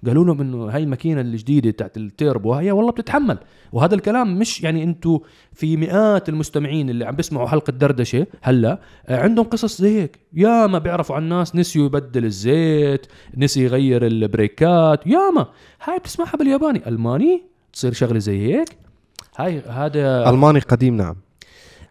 [0.08, 3.38] قالوا لهم إنه هاي الماكينة الجديدة تاعت التيربو هي والله بتتحمل.
[3.72, 5.20] وهذا الكلام مش يعني أنتم
[5.54, 10.20] في مئات المستمعين اللي عم بيسمعوا حلقة دردشة هلأ آه، عندهم قصص زي هيك.
[10.34, 13.08] يا ما بيعرفوا عن ناس نسيوا يبدل الزيت
[13.38, 15.48] نسي يغير البريكات ياما
[15.84, 16.88] هاي بتسمعها بالياباني.
[16.88, 18.78] ألماني؟ تصير شغلة زي هيك؟
[19.38, 21.16] هاي هذا ألماني قديم نعم.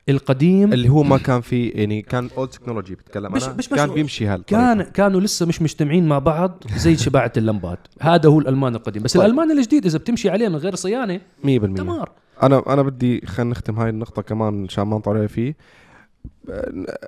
[0.08, 3.54] القديم اللي هو ما كان في يعني كان old technology بتكلم مش- أنا.
[3.54, 4.60] مش كان بيمشي هالطريقة.
[4.74, 7.78] كان كانوا لسه مش مجتمعين مع بعض زي شباعة اللمبات.
[8.00, 9.02] هذا هو الألمان القديم.
[9.02, 9.22] بس طيب.
[9.26, 12.10] الألمان الجديد إذا بتمشي عليه من غير صيانة 100% دمار
[12.42, 15.56] أنا أنا بدي خلينا نختم هاي النقطة كمان عشان ما نطول عليها فيه.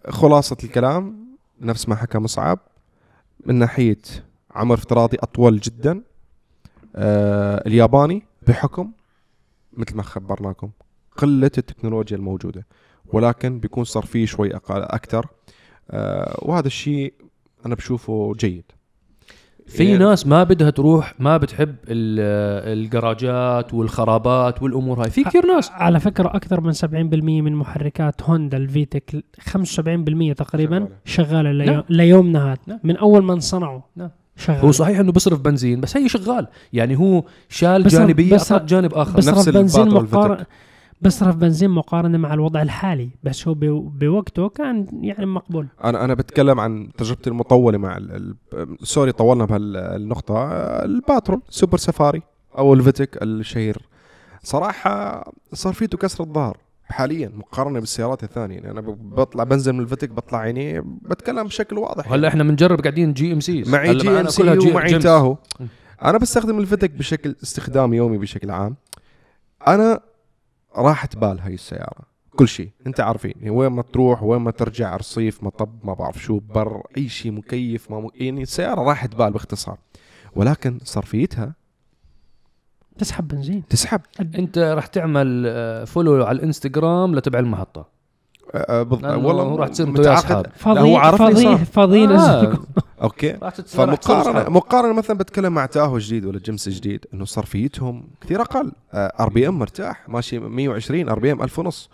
[0.09, 1.27] خلاصة الكلام
[1.61, 2.59] نفس ما حكى مصعب
[3.47, 3.99] من ناحية
[4.51, 6.03] عمر افتراضي أطول جدا
[6.97, 8.91] آه الياباني بحكم
[9.73, 10.71] مثل ما خبرناكم
[11.17, 12.67] قلة التكنولوجيا الموجودة.
[13.13, 15.27] ولكن بيكون صار فيه شوي أقل أكثر
[15.91, 17.13] آه وهذا الشيء
[17.67, 18.65] أنا بشوفه جيد.
[19.67, 25.11] في يعني- ناس ما بدها تروح ما بتحب ال- الجراجات والخرابات والأمور هاي.
[25.11, 25.71] في كثير ناس.
[25.71, 31.83] على فكرة أكثر من 70% من محركات هوندا ال VTEC 75% تقريبا ليو- نعم.
[31.89, 32.79] ليومنا هذا نعم.
[32.85, 34.11] من أول ما انصنعوا نعم.
[34.37, 36.47] شغال هو صحيح إنه بصرف بنزين بس هي شغال.
[36.73, 40.47] يعني هو شال بصرف- جانبية بصرف- اعطاك جانب آخر بس- بصرف نفس بنزين مقارنة
[41.03, 45.67] بصرف بنزين مقارنة مع الوضع الحالي بس هو بو- بوقته كان يعني مقبول.
[45.85, 48.35] أنا أنا بتكلم عن تجربتي المطولة مع ال...
[48.53, 48.77] ال...
[48.83, 50.47] sorry طولنا بهالنقطة.
[50.85, 52.23] الباترول سوبر سفاري
[52.59, 53.89] أو الفيتك الشهير.
[54.43, 58.55] صراحة صار فيه كسر الظهر حاليا مقارنة بالسيارات الثانية.
[58.55, 62.11] يعني أنا بطلع بنزل من الفتك بطلع عيني بتكلم بشكل واضح.
[62.11, 65.37] وهلأ إحنا بنجرب قاعدين جي ام سي معي جي ام سي ومعي تاهو.
[66.05, 68.77] أنا بستخدم الفتك بشكل استخدام يومي بشكل عام.
[69.69, 70.01] أنا
[70.77, 72.11] راحة بال هاي السيارة.
[72.37, 72.71] كل شيء.
[72.87, 77.09] انت عارفين وين ما تروح وين ما ترجع رصيف مطب ما بعرف شو بر أي
[77.09, 78.09] شيء مكيف ما م...
[78.15, 79.79] يعني السيارة راحة بال باختصار.
[80.37, 81.55] ولكن صرفيتها
[82.99, 83.63] تسحب بنزين.
[83.69, 84.01] تسحب.
[84.21, 88.00] انت راح تعمل آه، follow على الانستغرام لتبع المحطة.
[88.55, 89.03] بض...
[89.05, 90.47] لأنه والله راح تصير أصحاب.
[90.67, 91.65] لا، هو عرفني فاضيين صار.
[91.65, 92.59] فاضيين آه.
[93.03, 94.51] okay أصحاب.
[94.51, 100.09] مقارنة مثلا بتكلم مع تاهو جديد ولا جيمس جديد إنه صرفيتهم كثير أقل RPM مرتاح
[100.09, 101.91] ماشي 120 RPM 1000 ونص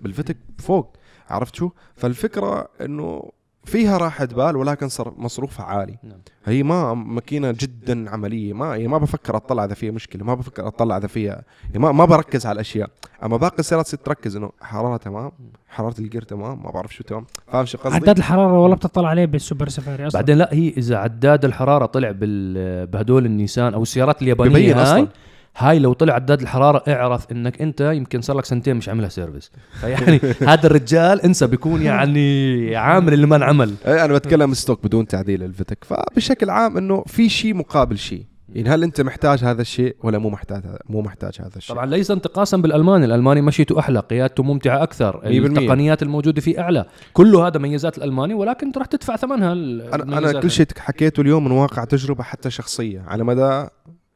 [0.00, 0.96] بالفتك فوق
[1.30, 3.30] عرفت شو؟ فالفكرة إنه
[3.68, 6.18] فيها راحة بال ولكن صر مصروفها عالي نعم.
[6.44, 10.66] هي ما ماكينة جدا عملية ما يعني ما بفكر أطلع إذا فيها مشكلة ما بفكر
[10.66, 12.90] أطلع إذا فيها يعني ما ما بركز على الأشياء
[13.24, 15.32] أما باقي السيارات تركز إنه حرارة تمام
[15.68, 19.24] حرارة الجير تمام ما بعرف شو تمام فاهم شو قصدي؟ عداد الحرارة ولا بتطلع عليه
[19.24, 24.22] بالسوبر سفاري أصلا بعدين لا هي إذا عداد الحرارة طلع بال بهدول النيسان أو السيارات
[24.22, 25.08] اليابانية ببين هاي أصلاً.
[25.56, 29.52] هاي لو طلع عداد الحرارة اعرف إنك أنت يمكن صار لك سنتين مش عاملها service
[29.80, 30.20] فيعني
[30.52, 35.42] هذا الرجال انسى بيكون يعني عامل اللي ما انعمل إيه أنا بتكلم ستوك بدون تعديل
[35.42, 40.18] الفتك فبشكل عام إنه في شيء مقابل شيء يعني هل أنت محتاج هذا الشيء ولا
[40.18, 43.04] مو محتاج مو محتاج هذا الشيء طبعا ليس انتقاصا بالألماني.
[43.04, 45.20] الألماني مشيته أحلى قيادته ممتعة أكثر.
[45.20, 45.26] 100%.
[45.26, 46.86] التقنيات الموجودة فيه أعلى.
[47.12, 51.50] كله هذا ميزات الألماني ولكن راح تدفع ثمنها أنا أنا كل شيء حكيته اليوم من
[51.50, 53.68] واقع تجربة حتى شخصية على مدى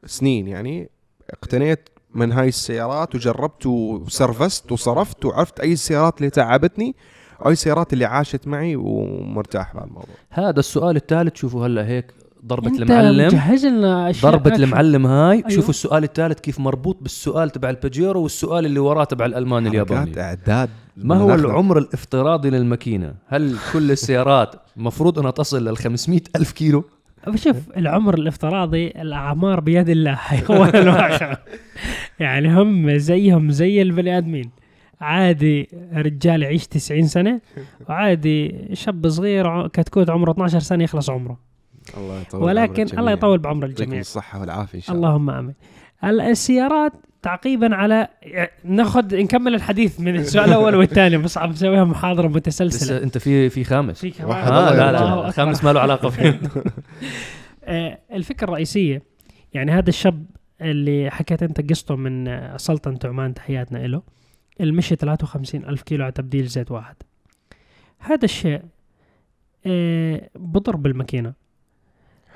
[0.05, 0.89] سنين يعني.
[1.29, 6.95] اقتنيت من هاي السيارات وجربت وسرفست وصرفت وعرفت أي السيارات اللي تعبتني
[7.39, 12.13] واي السيارات اللي عاشت معي ومرتاح بهالموضوع هذا السؤال الثالث شوفوا هلا هيك
[12.45, 14.63] ضربة المعلم مجهز لنا أشياء ضربة أكشن.
[14.63, 15.49] المعلم هاي أيوه.
[15.49, 20.69] شوفوا السؤال الثالث كيف مربوط بالسؤال تبع الباجيرو والسؤال اللي وراه تبع الألماني الياباني إعداد
[20.97, 21.33] ما هو.
[21.33, 26.83] العمر الافتراضي للماكينة هل كل السيارات مفروض أنها تصل لل 500 ألف كيلو
[27.35, 31.35] شوف العمر الافتراضي الأعمار بيد الله حيوان
[32.19, 34.49] يعني هم زيهم زي البني آدمين.
[35.01, 37.41] عادي رجال يعيش 90 سنة
[37.89, 41.37] وعادي شاب صغير كتكوت عمره 12 سنة يخلص عمره.
[41.97, 43.11] الله يطول ولكن الله.
[43.11, 43.99] يطول بعمر الجميع.
[43.99, 45.07] الصحة والعافية إن شاء الله.
[45.09, 45.53] اللهم آمين.
[46.03, 48.07] ال- السيارات تعقيبا على
[48.63, 52.97] ناخذ نكمل الحديث من السؤال الأول والثاني بس عم نسويها محاضرة متسلسلة.
[52.97, 53.99] لسه أنت في في خامس.
[53.99, 54.91] في كمان واحد آه لا.
[54.91, 56.39] لا الخامس ما له علاقة فيه.
[57.63, 59.01] آه، الفكرة الرئيسية
[59.53, 60.25] يعني هذا الشاب
[60.61, 64.01] اللي حكيت أنت قصته من آه، سلطنة عمان تحياتنا له
[64.61, 66.95] المشي 53 ألف كيلو على تبديل زيت واحد.
[67.99, 68.61] هذا الشيء
[69.65, 71.33] آه، بضر بالماكينة.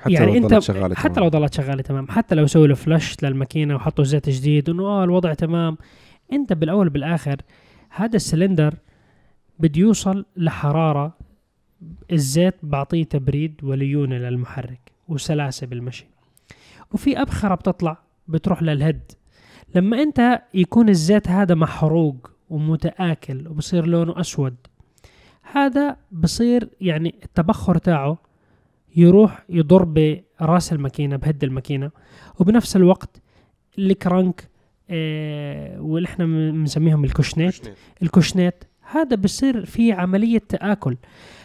[0.00, 1.24] حتى يعني لو انت ضلت شغالة حتى تمام.
[1.24, 2.08] لو ضلت شغالة تمام.
[2.08, 5.76] حتى لو سووا له فلش للماكينة وحطوا زيت جديد انه آه الوضع تمام.
[6.32, 7.36] انت بالأول بالآخر
[7.90, 8.74] هذا السلندر
[9.58, 11.12] بده يوصل لحرارة
[12.12, 16.06] الزيت بعطيه تبريد وليونة للمحرك وسلاسة بالمشي
[16.92, 19.12] وفي أبخرة بتطلع بتروح للهد.
[19.74, 24.54] لما أنت يكون الزيت هذا محروق ومتآكل وبصير لونه أسود
[25.52, 28.18] هذا بصير يعني التبخر تاعه
[28.96, 31.90] يروح يضر برأس الماكينة بهد الماكينة.
[32.38, 33.22] وبنفس الوقت
[33.78, 34.50] الكرنك
[34.90, 37.68] آه واللي إحنا بنسميهم الكوشنيت.
[38.02, 40.96] الكوشنيت هذا بصير في عملية تآكل.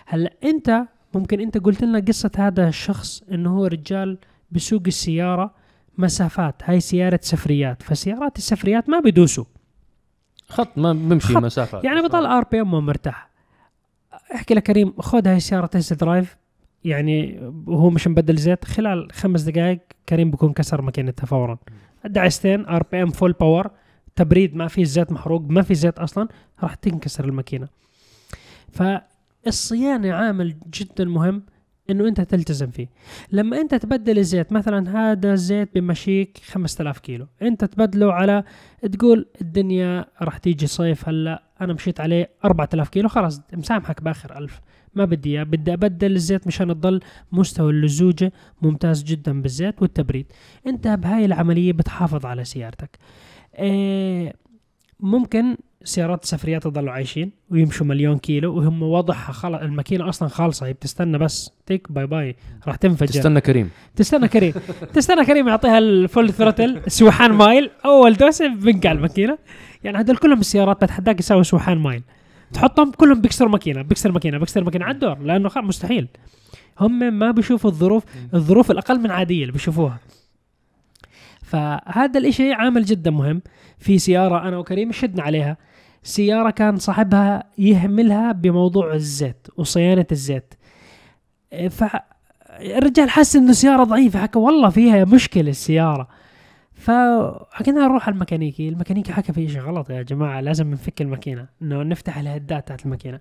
[0.06, 0.82] هلأ أنت
[1.14, 4.18] ممكن أنت قلت لنا قصة هذا الشخص إنه هو رجال
[4.52, 5.54] بسوق السيارة
[5.98, 6.62] مسافات.
[6.64, 7.84] هاي سيارة سفريات.
[7.84, 9.46] فسيارات السفريات ما بدوسوا
[10.48, 11.44] خط ما بمشي خط.
[11.44, 13.30] مسافات يعني بضل RPM مرتاح
[14.36, 16.38] أحكي لك كريم خذ هاي السيارة test drive.
[16.86, 21.58] يعني وهو مش مبدل زيت خلال خمس دقائق كريم بيكون كسر ماكينتها فورا.
[22.06, 23.72] دعستين RPM full power
[24.16, 26.28] تبريد ما في زيت محروق ما في زيت أصلا
[26.64, 27.68] راح تنكسر الماكينة.
[28.72, 31.44] فالصيانة عامل جدا مهم
[31.90, 32.88] إنه أنت تلتزم فيه.
[33.32, 38.44] لما أنت تبدل الزيت مثلا هذا الزيت بمشيك 5000 كيلو أنت تبدله على
[38.92, 44.62] تقول الدنيا راح تيجي صيف هلأ أنا مشيت عليه 4000 كيلو خلاص مسامحك بآخر 1000
[44.96, 47.00] ما بدي إياه بدي أبدل الزيت مشان تضل
[47.32, 50.26] مستوى اللزوجة ممتاز جدا بالزيت والتبريد.
[50.68, 53.00] أنت بهاي العملية بتحافظ على سيارتك.
[53.60, 54.34] إيه
[55.00, 60.74] ممكن سيارات السفريات يضلوا عايشين ويمشوا مليون كيلو وهم واضح خلص الماكينة أصلا خالصة هي
[60.74, 62.36] بتستنى بس تيك bye bye
[62.68, 63.08] راح تنفجر.
[63.08, 63.70] تستنى كريم.
[63.96, 64.54] تستنى كريم.
[64.94, 67.70] تستنى كريم يعطيها ال full throttle سوحان مايل.
[67.86, 69.38] أول دوسة بنقع الماكينة.
[69.84, 72.04] يعني هذول كلهم السيارات بتحداك يساوي سوحان مايل.
[72.54, 76.08] تحطهم كلهم بيكسروا ماكينة بيكسر ماكينة بيكسر ماكينة على الدور لأنه مستحيل.
[76.80, 79.98] هم ما بيشوفوا الظروف الظروف الأقل من عادية اللي بيشوفوها.
[81.44, 83.42] فهذا الإشي عامل جدا مهم.
[83.78, 85.58] في سيارة أنا وكريم شدنا عليها.
[86.04, 90.54] سيارة كان صاحبها يهملها بموضوع الزيت وصيانة الزيت.
[91.70, 96.08] فالرجال حس إنه سيارة ضعيفة حكى والله فيها مشكلة السيارة.
[96.84, 98.70] فحكينا نروح على الميكانيكي.
[98.70, 101.48] الميكانيكي حكى في شيء غلط يا جماعة لازم نفك الماكينة.
[101.62, 103.20] إنه نفتح الهدات تاعت الماكينة.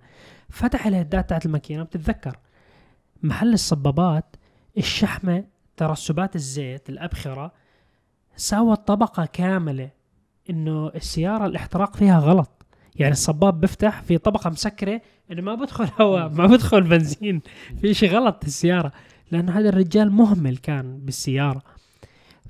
[0.49, 2.37] فتح الهدات تاعت الماكينة بتتذكر؟
[3.23, 4.37] محل الصبابات
[4.79, 5.45] الشحمة
[5.77, 7.53] ترسبات الزيت الأبخرة
[8.37, 9.91] ساوت طبقة كاملة
[10.51, 12.67] إنه السيارة الاحتراق فيها غلط.
[12.97, 17.43] يعني الصباب بفتح في طبقة مسكرة إنه ما بدخل هواء ما بدخل بنزين.
[17.81, 18.93] في شيء غلط السيارة.
[19.31, 21.63] لأنه هذا الرجال مهمل كان بالسيارة.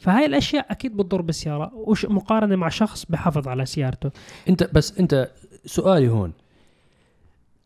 [0.03, 4.11] فهاي الأشياء أكيد بتضر بالسيارة وش مقارنة مع شخص بحافظ على سيارته
[4.49, 5.31] أنت بس أنت
[5.67, 6.33] سؤالي هون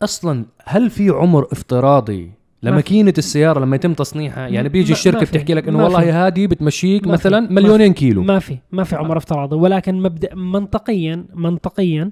[0.03, 2.31] أصلا هل في عمر افتراضي
[2.63, 5.21] لماكينة السيارة لما يتم تصنيعها يعني بيجي الشركة.
[5.21, 6.27] بتحكي لك إنه والله.
[6.27, 7.07] هذه بتمشيك.
[7.07, 12.11] مثلا مليونين كيلو ما في ما في عمر افتراضي ولكن مبدا منطقيا منطقيا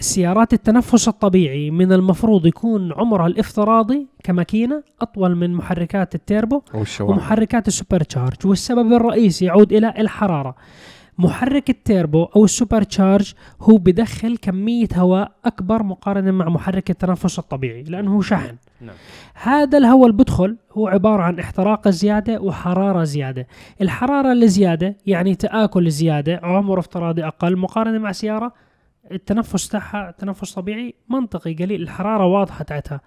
[0.00, 7.12] سيارات التنفس الطبيعي من المفروض يكون عمرها الافتراضي كماكينة أطول من محركات التيربو أو الشواحن
[7.12, 10.54] ومحركات ال supercharge والسبب الرئيسي يعود إلى الحرارة.
[11.18, 17.82] محرك التيربو أو ال supercharge هو بدخل كمية هواء أكبر مقارنة مع محرك التنفس الطبيعي
[17.82, 18.56] لأنه هو شحن.
[18.80, 18.94] نعم.
[19.34, 23.46] هذا الهواء اللي بدخل هو عبارة عن احتراق زيادة وحرارة زيادة.
[23.80, 28.65] الحرارة الزياده يعني تآكل زيادة عمر افتراضي أقل مقارنة مع سيارة
[29.12, 33.00] التنفس تاعها تنفس طبيعي منطقي قليل الحرارة واضحة تاعتها.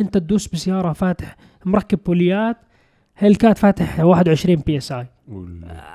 [0.00, 2.56] انت تدوس بسيارة فاتح مركب pulleyات
[3.18, 5.06] Hellcat فاتح 21 PSI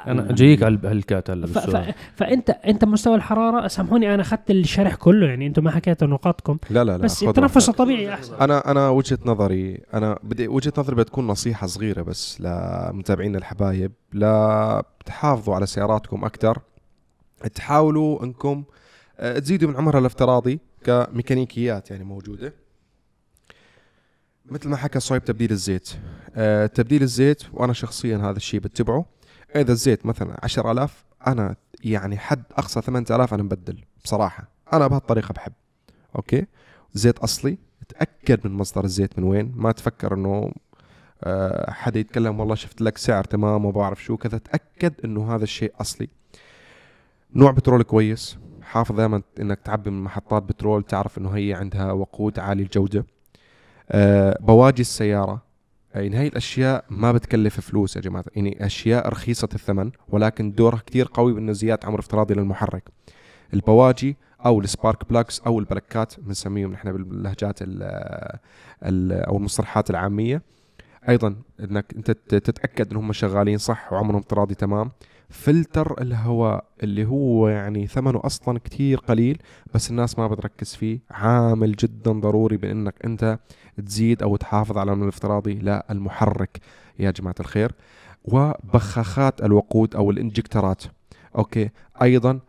[0.08, 4.52] أنا جايك على ال Cat هلا ف- ف- فأنت أنت مستوى الحرارة سامحوني أنا أخذت
[4.52, 6.58] الشرح كله يعني أنتم ما حكيتوا نقاطكم.
[6.70, 7.70] لا لا لا بس التنفس.
[7.70, 8.36] الطبيعي أحسن.
[8.36, 13.92] أنا أنا وجهة نظري أنا بدي وجهة نظري بتكون نصيحة صغيرة بس لمتابعينا الحبايب.
[14.14, 16.58] لا تحافظوا على سياراتكم أكثر
[17.56, 18.74] تحاولوا إنكم آه،
[19.20, 22.54] تزيدوا من عمرها الافتراضي كميكانيكيات يعني موجودة.
[24.46, 25.90] مثل ما حكى صهيب تبديل الزيت.
[26.36, 29.06] آه، تبديل الزيت وأنا شخصيا هذا الشيء بتبعه.
[29.56, 34.50] إذا الزيت مثلا 10000 أنا يعني حد أقصى 8000 أنا مبدل بصراحة.
[34.74, 35.54] أنا بهالطريقة بحب.
[36.16, 36.46] أوكي؟
[36.94, 37.58] زيت أصلي.
[37.90, 39.54] تأكد من مصدر الزيت من وين.
[39.56, 40.52] ما تفكر إنه
[41.24, 44.38] آه، حدا يتكلم والله شفت لك سعر تمام وما بعرف شو كذا.
[44.38, 46.10] تأكد إنه هذا الشيء أصلي.
[47.36, 48.38] نوع بترول كويس.
[48.70, 53.06] حافظ دائما إنك تعبي من محطات بترول تعرف إنه هي عندها وقود عالي الجودة.
[53.92, 55.42] آه، بواجي السيارة.
[55.96, 58.26] يعني هاي الأشياء ما بتكلف فلوس يا جماعة.
[58.36, 62.90] يعني أشياء رخيصة الثمن ولكن دورها كتير قوي بإنه زيادة عمر افتراضي للمحرك.
[63.54, 67.84] البواجي أو ال spark plugs أو البلكات بنسميهم نحن باللهجات ال
[68.84, 70.42] ال أو المصطلحات العامية.
[71.10, 74.92] أيضا إنك أنت تتأكد إنهم شغالين صح وعمرهم افتراضي تمام.
[75.30, 79.38] فلتر الهواء اللي هو يعني ثمنه أصلا كتير قليل
[79.74, 81.00] بس الناس ما بتركز فيه.
[81.12, 83.40] عامل جدا ضروري بإنك أنت
[83.86, 86.60] تزيد أو تحافظ على العمر الافتراضي لا المحرك
[87.00, 87.72] يا جماعة الخير.
[88.26, 90.84] وبخاخات الوقود أو الإنجكترات.
[91.38, 91.70] أوكي.
[92.02, 92.40] أيضا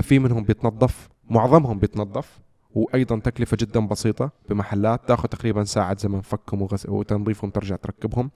[0.00, 2.40] في منهم بيتنظف معظمهم بيتنظف
[2.74, 8.30] وأيضا تكلفة جدا بسيطة بمحلات تاخذ تقريبا ساعة زمن فكهم وغس- وتنظيفهم ترجع تركبهم.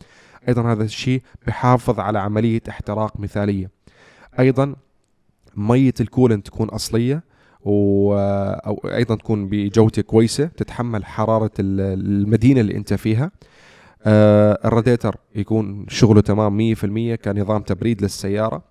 [0.48, 3.75] أيضا هذا الشيء بحافظ على عملية احتراق مثالية.
[4.40, 4.76] أيضا
[5.56, 7.22] مية الكولنت تكون أصلية
[7.64, 8.14] و
[8.66, 13.30] أو أيضا تكون بجوده كويسة تتحمل حرارة ال- المدينة اللي أنت فيها.
[14.04, 18.62] آه الراديتر يكون شغله تمام 100% كنظام تبريد للسيارة.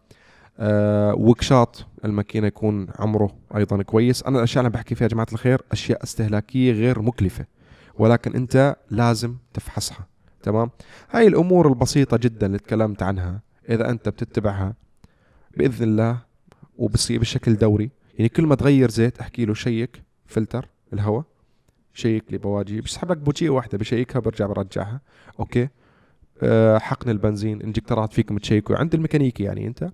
[0.60, 4.23] آه وكشاط الماكينة يكون عمره أيضا كويس.
[4.23, 7.45] أنا الأشياء اللي بحكي فيها يا جماعة الخير أشياء استهلاكية غير مكلفة
[7.99, 10.08] ولكن أنت لازم تفحصها
[10.43, 10.69] تمام؟
[11.12, 13.41] هاي الأمور البسيطة جدا اللي تكلمت عنها.
[13.69, 14.73] إذا أنت بتتبعها
[15.58, 16.18] بإذن الله
[16.78, 17.89] وبصير بشكل دوري.
[18.18, 21.24] يعني كل ما تغير زيت أحكي له check فلتر الهواء
[21.93, 22.82] check لي بواجي.
[22.82, 25.02] بيسحب لك بوجية واحدة بشيكها برجع برجعها.
[25.39, 25.67] okay؟
[26.44, 29.90] أه حقن البنزين injectorات فيكم تشيكوا عند الميكانيكي يعني أنت.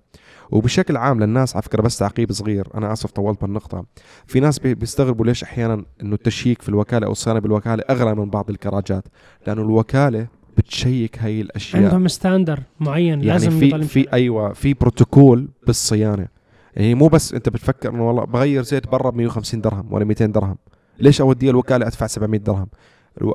[0.50, 2.68] وبشكل عام للناس على فكرة بس تعقيب صغير.
[2.74, 3.86] أنا آسف طولت بالنقطة.
[4.26, 8.30] في ناس بي- بيستغربوا ليش أحيانا إنه التشييك في الوكالة أو الصيانة بالوكالة أغلى من
[8.30, 9.04] بعض الكراجات.
[9.46, 10.26] لأنه الوكالة
[10.56, 14.12] بتشيك هاي الأشياء عندهم standard معين يعني لازم في في.
[14.12, 16.28] أيوه في بروتوكول بالصيانة
[16.76, 20.26] يعني مو بس أنت بتفكر إنه والله بغير زيت برا ب 150 درهم ولا 200
[20.26, 20.56] درهم
[20.98, 22.66] ليش اوديه الوكالة أدفع 700 درهم.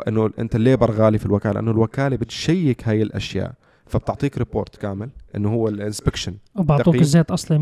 [0.07, 3.53] إنه أنت ال labor غالي في الوكالة لأنه الوكالة بتشيك هاي الأشياء
[3.85, 6.95] فبتعطيك report كامل إنه هو ال inspection وبعطوك.
[6.95, 7.57] الزيت اصلي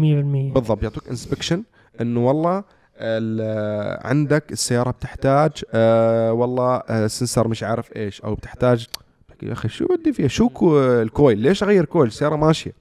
[0.52, 1.64] 100% بالضبط يعطوك inspection
[2.02, 2.64] إنه والله
[2.98, 8.88] ال- عندك السيارة بتحتاج آه والله آه sensor مش عارف إيش أو بتحتاج
[9.44, 12.72] يا أخي شو بدي فيها شو كو ال coil؟ ليش أغير coil؟ السياره ماشية.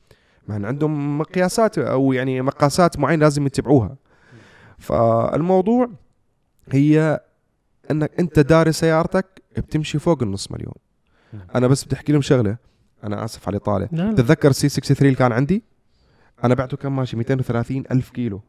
[0.48, 3.96] مع إن عندهم مقياسات أو يعني مقاسات معينة لازم يتبعوها.
[4.78, 5.90] فالموضوع
[6.70, 7.20] هي
[7.90, 10.74] إنك أنت داري سيارتك بتمشي فوق النص مليون.
[11.54, 12.56] أنا بس بدي أحكي لهم شغلة.
[13.04, 14.12] أنا آسف على الاطاله لا لا.
[14.12, 15.62] تتذكر ال C 63 اللي كان عندي؟
[16.44, 18.40] أنا بعته كم ماشي 230 ألف كيلو.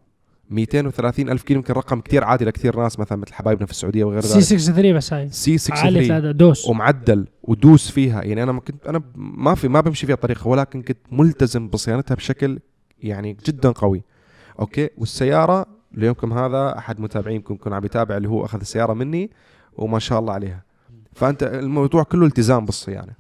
[0.50, 4.22] 230 ألف كيلو يمكن رقم كثير عادي لكثير ناس مثلا مثل حبايبنا في السعودية وغير
[4.22, 5.30] C ذلك 63 بس هاي.
[5.30, 6.68] C عالية 63 هذا دوس.
[6.68, 8.24] ومعدل ودوس فيها.
[8.24, 12.16] يعني أنا ما كنت أنا ما في ما بمشي فيها طريقه ولكن كنت ملتزم بصيانتها
[12.16, 12.60] بشكل
[13.00, 14.04] يعني جدا قوي.
[14.60, 19.32] okay؟ والسيارة ليومكم هذا أحد متابعينكم يكون عم يتابع اللي هو أخذ السيارة مني
[19.78, 20.64] وما شاء الله عليها.
[21.14, 23.14] فأنت الموضوع كله التزام بالصيانة.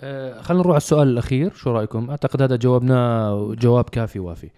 [0.00, 1.52] آه خلينا نروح على السؤال الأخير.
[1.54, 4.50] شو رأيكم؟ أعتقد هذا جاوبناه جواب كافي وافي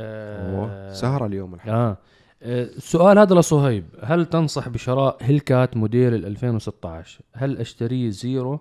[0.00, 1.72] آه سهرة اليوم الحين.
[1.74, 1.96] آه.
[2.42, 3.84] آه، السؤال هذا لصهيب.
[4.02, 8.60] هل تنصح بشراء Hellcat موديل ال 2016 هل أشتريه zero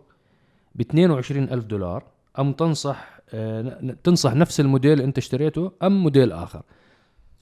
[0.76, 2.04] ب 22 ألف دولار؟
[2.40, 6.62] أم تنصح آه، تنصح نفس الموديل اللي أنت اشتريته أم موديل آخر؟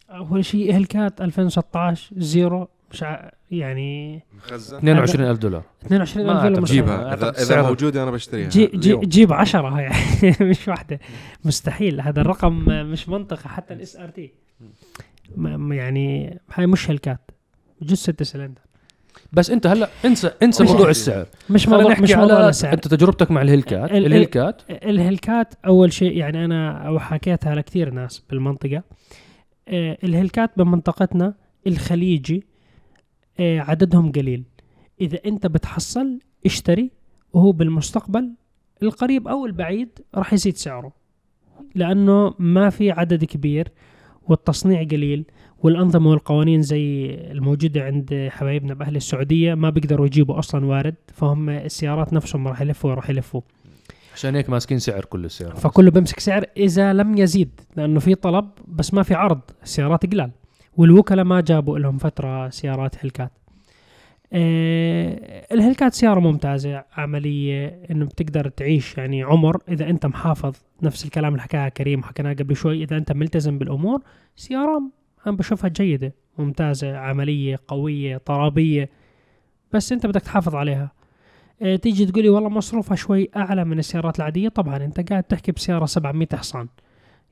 [0.10, 3.30] أول شيء Hellcat 2016 zero مش ع...
[3.52, 4.78] يعني مخزن.
[4.78, 5.64] 22 ألف دولار.
[5.86, 6.60] 22 ما الف أعتقد.
[6.60, 7.14] مش جيبها.
[7.14, 8.50] اذا سعر- موجودة أنا بشتريها.
[8.50, 8.96] جي جي.
[8.98, 9.96] جيب 10 يعني
[10.50, 11.00] مش واحدة.
[11.46, 12.02] مستحيل.
[12.02, 12.54] هذا الرقم
[12.91, 13.50] مش منطقي.
[13.50, 14.32] حتى ال SRT.
[15.72, 17.32] يعني هاي مش Hellcat
[17.82, 18.62] بجوز 6 سلندر.
[19.34, 20.89] بس أنت هلا انسى انسى موضوع.
[20.89, 21.26] السعر.
[21.50, 22.74] مش موضوع نحكي مش موضوع على السعر.
[22.74, 23.91] أنت تجربتك مع ال Hellcat.
[23.91, 24.61] ال- ال- ال Hellcat.
[24.70, 28.84] ال Hellcat أول شيء يعني أنا وحكيتها لكثير ناس بالمنطقة.
[29.68, 31.34] آه، ال Hellcat بمنطقتنا
[31.68, 32.43] الخليجي
[33.39, 34.43] عددهم قليل.
[35.01, 36.91] إذا أنت بتحصل اشتري
[37.33, 38.31] وهو بالمستقبل
[38.83, 40.93] القريب أو البعيد راح يزيد سعره.
[41.75, 43.71] لأنه ما في عدد كبير
[44.27, 45.25] والتصنيع قليل
[45.63, 52.13] والأنظمة والقوانين زي الموجودة عند حبايبنا بأهل السعودية ما بيقدروا يجيبوا أصلا وارد فهم السيارات
[52.13, 53.41] نفسهم راح يلفوا راح يلفوا.
[54.13, 55.57] عشان هيك ماسكين سعر كل السيارات.
[55.57, 60.31] فكله بيمسك سعر إذا لم يزيد لأنه في طلب بس ما في عرض السيارات قلال.
[60.78, 63.32] والوكلاء ما جابوا لهم فترة سيارات هلكات
[64.34, 69.61] آه الهلكات سيارة ممتازة عملية إنه بتقدر تعيش يعني عمر.
[69.69, 74.01] إذا أنت محافظ نفس الكلام اللي حكاها كريم وحكيناه قبل شوي إذا أنت ملتزم بالأمور
[74.36, 74.82] سيارة
[75.28, 78.89] أنا بشوفها جيدة ممتازة عملية قوية طرابية
[79.73, 80.91] بس أنت بدك تحافظ عليها.
[81.61, 85.86] آه، تيجي تقولي والله مصروفها شوي أعلى من السيارات العادية طبعا أنت قاعد تحكي بسيارة
[85.86, 86.67] 700 حصان.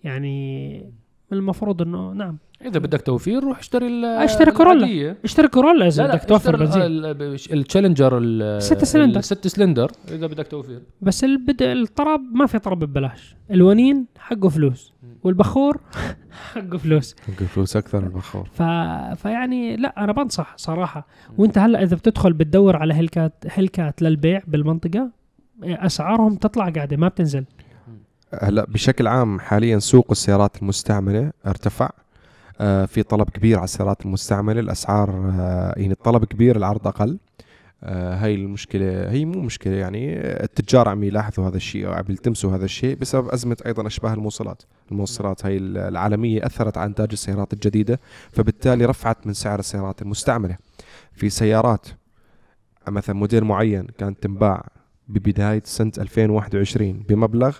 [0.04, 0.86] يعني
[1.32, 2.38] المفروض إنه نعم.
[2.66, 5.16] إذا بدك توفير روح اشتري ال- اشتري Corolla.
[5.24, 6.82] اشتري Corolla إذا بدك توفر بنزين.
[6.82, 9.20] ال- ال- ال Challenger ال- ست سلندر.
[9.20, 10.82] الست سلندر إذا بدك توفير.
[11.02, 13.36] بس البدء الطرب ما في طرب ببلاش.
[13.52, 14.94] الونين حقه فلوس.
[15.24, 15.82] والبخور
[16.54, 17.16] حقه فلوس.
[17.30, 18.50] يمكن فلوس أكثر من البخور.
[18.54, 18.62] ف...
[19.22, 21.08] فيعني لا أنا بنصح صراحة.
[21.38, 25.10] وأنت هلأ إذا بتدخل بتدور على هلكات هلكات للبيع بالمنطقة
[25.64, 27.46] أسعارهم تطلع قاعدة ما بتنزل.
[28.42, 31.86] هلأ بشكل عام حاليا سوق السيارات المستعملة ارتفع.
[31.86, 32.03] آه،
[32.88, 37.18] في طلب كبير على السيارات المستعمله الأسعار آه، يعني الطلب كبير العرض أقل.
[37.84, 42.06] آه، هاي المشكلة هي مو مشكلة يعني آه، التجار عم يلاحظوا هذا الشيء أو عم
[42.10, 44.62] يلتمسوا هذا الشيء بسبب أزمة أيضا أشباه الموصلات.
[44.92, 48.00] الموصلات هاي العالمية أثرت على إنتاج السيارات الجديدة
[48.32, 50.58] فبالتالي رفعت من سعر السيارات المستعملة.
[51.14, 51.88] في سيارات
[52.88, 54.68] مثلا موديل معين كانت تنباع
[55.08, 57.58] ببداية سنة 2021 بمبلغ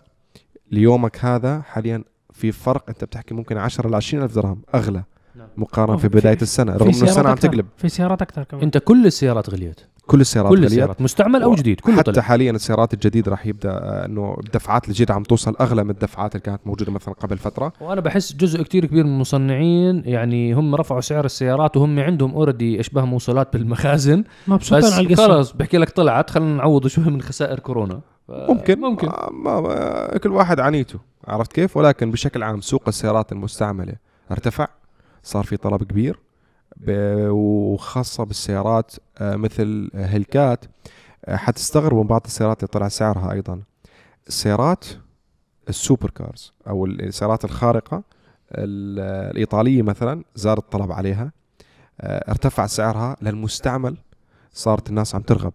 [0.72, 2.04] ليومك هذا حاليا
[2.52, 5.04] في فرق أنت بتحكي ممكن 10 ل 20 ألف درهم أغلى
[5.36, 5.48] نعم.
[5.58, 7.48] مقارنة في في- بداية السنة في رغم إنه السنة عم أكثر.
[7.48, 7.66] تقلب.
[7.78, 8.64] في سيارات أكثر كمان.
[8.64, 9.80] أنت كل السيارات غليت.
[10.08, 10.72] كل السيارات كل غليت.
[10.72, 11.02] السيارات.
[11.02, 12.22] مستعمل أو جديد كله حتى طلع.
[12.24, 16.44] حاليا السيارات الجديده راح يبدأ آه، إنه الدفعات الجديدة عم توصل أغلى من الدفعات اللي
[16.44, 17.74] كانت موجودة مثلا قبل فترة.
[17.82, 22.80] وأنا بحس جزء كتير كبير من المصنعين يعني هم رفعوا سعر السيارات وهم عندهم اوريدي
[22.80, 24.24] أشباه موصلات بالمخازن.
[24.48, 25.28] مبسوطين بس على القصة.
[25.28, 28.02] خلص بحكي لك طلعت خلينا نعوض شوي من خسائر كورونا.
[28.28, 28.80] ف- ممكن.
[28.80, 29.08] ممكن.
[29.08, 31.00] آه، ما ما كل واحد عنيته.
[31.28, 33.96] عرفت كيف؟ ولكن بشكل عام سوق السيارات المستعملة
[34.32, 34.68] ارتفع
[35.24, 36.20] صار في طلب كبير
[37.30, 40.66] وخاصة بالسيارات آه، مثل Hellcat.
[41.26, 43.62] آه، حتستغربوا من بعض السيارات اللي طلع سعرها أيضا.
[44.28, 44.86] السيارات
[45.70, 48.04] ال super cars أو السيارات الخارقة
[48.52, 51.32] ال- الإيطالية مثلا زاد الطلب عليها
[52.02, 53.98] آه، ارتفع سعرها للمستعمل
[54.54, 55.54] صارت الناس عم ترغب.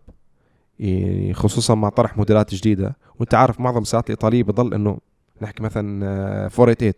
[0.79, 2.97] يعني خصوصا مع طرح موديلات جديدة.
[3.19, 4.99] وأنت عارف معظم السيارات الإيطالية بضل إنه
[5.43, 6.93] نحكي مثلا آه، 488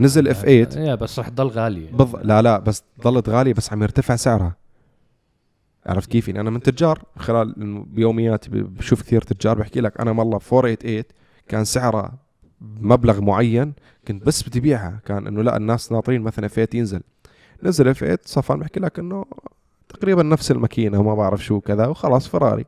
[0.00, 1.90] نزل F 8 يا بس رح تضل غالية.
[1.92, 2.16] بض...
[2.26, 4.56] لا لا بس ضلت غالية بس عم يرتفع سعرها.
[5.86, 7.54] عرفت كيف؟ يعني أنا من تجار خلال
[7.88, 11.04] بيومياتي بشوف كثير تجار بحكي لك أنا والله 488
[11.48, 12.18] كان سعرها
[12.60, 13.72] بمبلغ معين
[14.08, 15.00] كنت بس بدي بيعها.
[15.06, 17.00] كان إنه لا الناس ناطرين مثلا F 8 ينزل.
[17.62, 19.24] نزل F 8 صفن بحكي لك إنه
[19.88, 22.64] تقريبا نفس الماكينة وما بعرف شو كذا وخلاص فراري.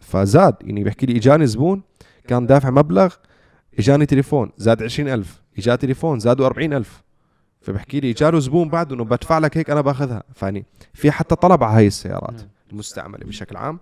[0.00, 1.82] فزاد يعني بحكي لي إجاني زبون
[2.28, 3.14] كان دافع مبلغ
[3.78, 7.02] إجاني تليفون زاد 20000 إجا تليفون زادوا 40000
[7.60, 10.22] فبحكي لي اجاله زبون بعد إنه بدفع لك هيك أنا باخذها.
[10.34, 10.64] فاني
[10.94, 12.40] في حتى طلب على هاي السيارات.
[12.72, 13.78] المستعملة بشكل عام.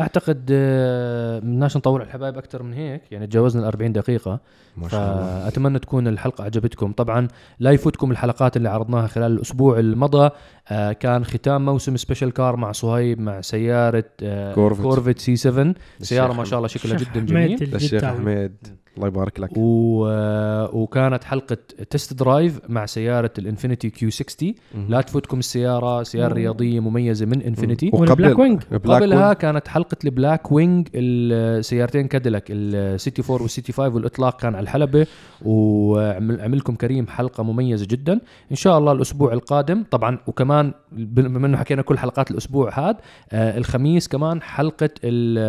[0.00, 4.40] أعتقد آه، بدناش نطول الحبايب أكثر من هيك يعني تجاوزنا ال 40 دقيقة.
[4.76, 5.44] ما شاء الله.
[5.44, 6.92] فأتمنى تكون الحلقة عجبتكم.
[6.92, 7.28] طبعا
[7.58, 10.30] لا يفوتكم الحلقات اللي عرضناها خلال الأسبوع الماضي.
[10.68, 14.82] آه، كان ختام موسم special car مع صهيب مع سيارة آه، Corvette.
[14.82, 17.50] Corvette C 7 سيارة الشيخ ما شاء الله شكلها الشيخ جدا جميل.
[17.50, 18.18] للشيخ الجداوي.
[18.18, 18.81] حميد.
[18.96, 19.50] الله يبارك لك.
[19.56, 20.06] و...
[20.08, 21.56] آه، وكانت حلقة
[21.90, 24.54] test drive مع سيارة ال Infiniti Q 60
[24.88, 26.34] لا تفوتكم السيارة سيارة مم.
[26.38, 28.62] رياضية مميزة من Infiniti وقبل وال Blackwing.
[28.72, 29.36] قبلها Wing.
[29.36, 34.62] كانت حلقة ال Blackwing السيارتين Cadillac ال CT 4 وال CT 5 والإطلاق كان على
[34.62, 35.06] الحلبة.
[35.44, 38.20] وعملكم كريم حلقة مميزة جدا.
[38.50, 42.96] إن شاء الله الأسبوع القادم طبعا وكمان بما إنه حكينا كل حلقات الأسبوع هذا
[43.32, 44.90] آه الخميس كمان حلقة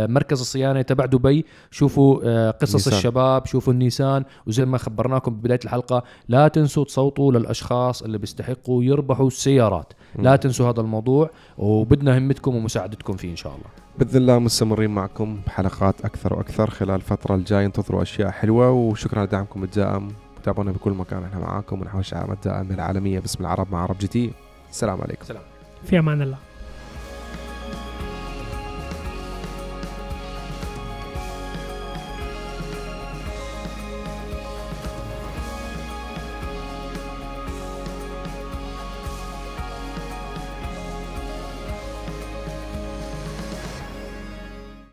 [0.07, 1.45] مركز الصيانة تبع دبي.
[1.71, 2.93] شوفوا آه قصص نيسان.
[3.33, 9.27] الشباب شوفوا النيسان وزي ما خبرناكم ببداية الحلقة لا تنسوا تصوتوا للأشخاص اللي بيستحقوا يربحوا
[9.27, 9.93] السيارات.
[10.15, 13.69] لا تنسوا هذا الموضوع وبدنا همتكم ومساعدتكم فيه إن شاء الله.
[13.99, 17.65] بإذن الله مستمرين معكم بحلقات أكثر وأكثر خلال الفترة الجاية.
[17.65, 20.07] انتظروا أشياء حلوة وشكرا لدعمكم الدائم.
[20.43, 24.31] تابعونا بكل مكان إحنا معاكم ونحوش على الدائم العالمية باسم العرب مع عرب جي تي.
[24.69, 25.25] السلام عليكم.
[25.25, 25.41] سلام.
[25.83, 26.37] في أمان الله.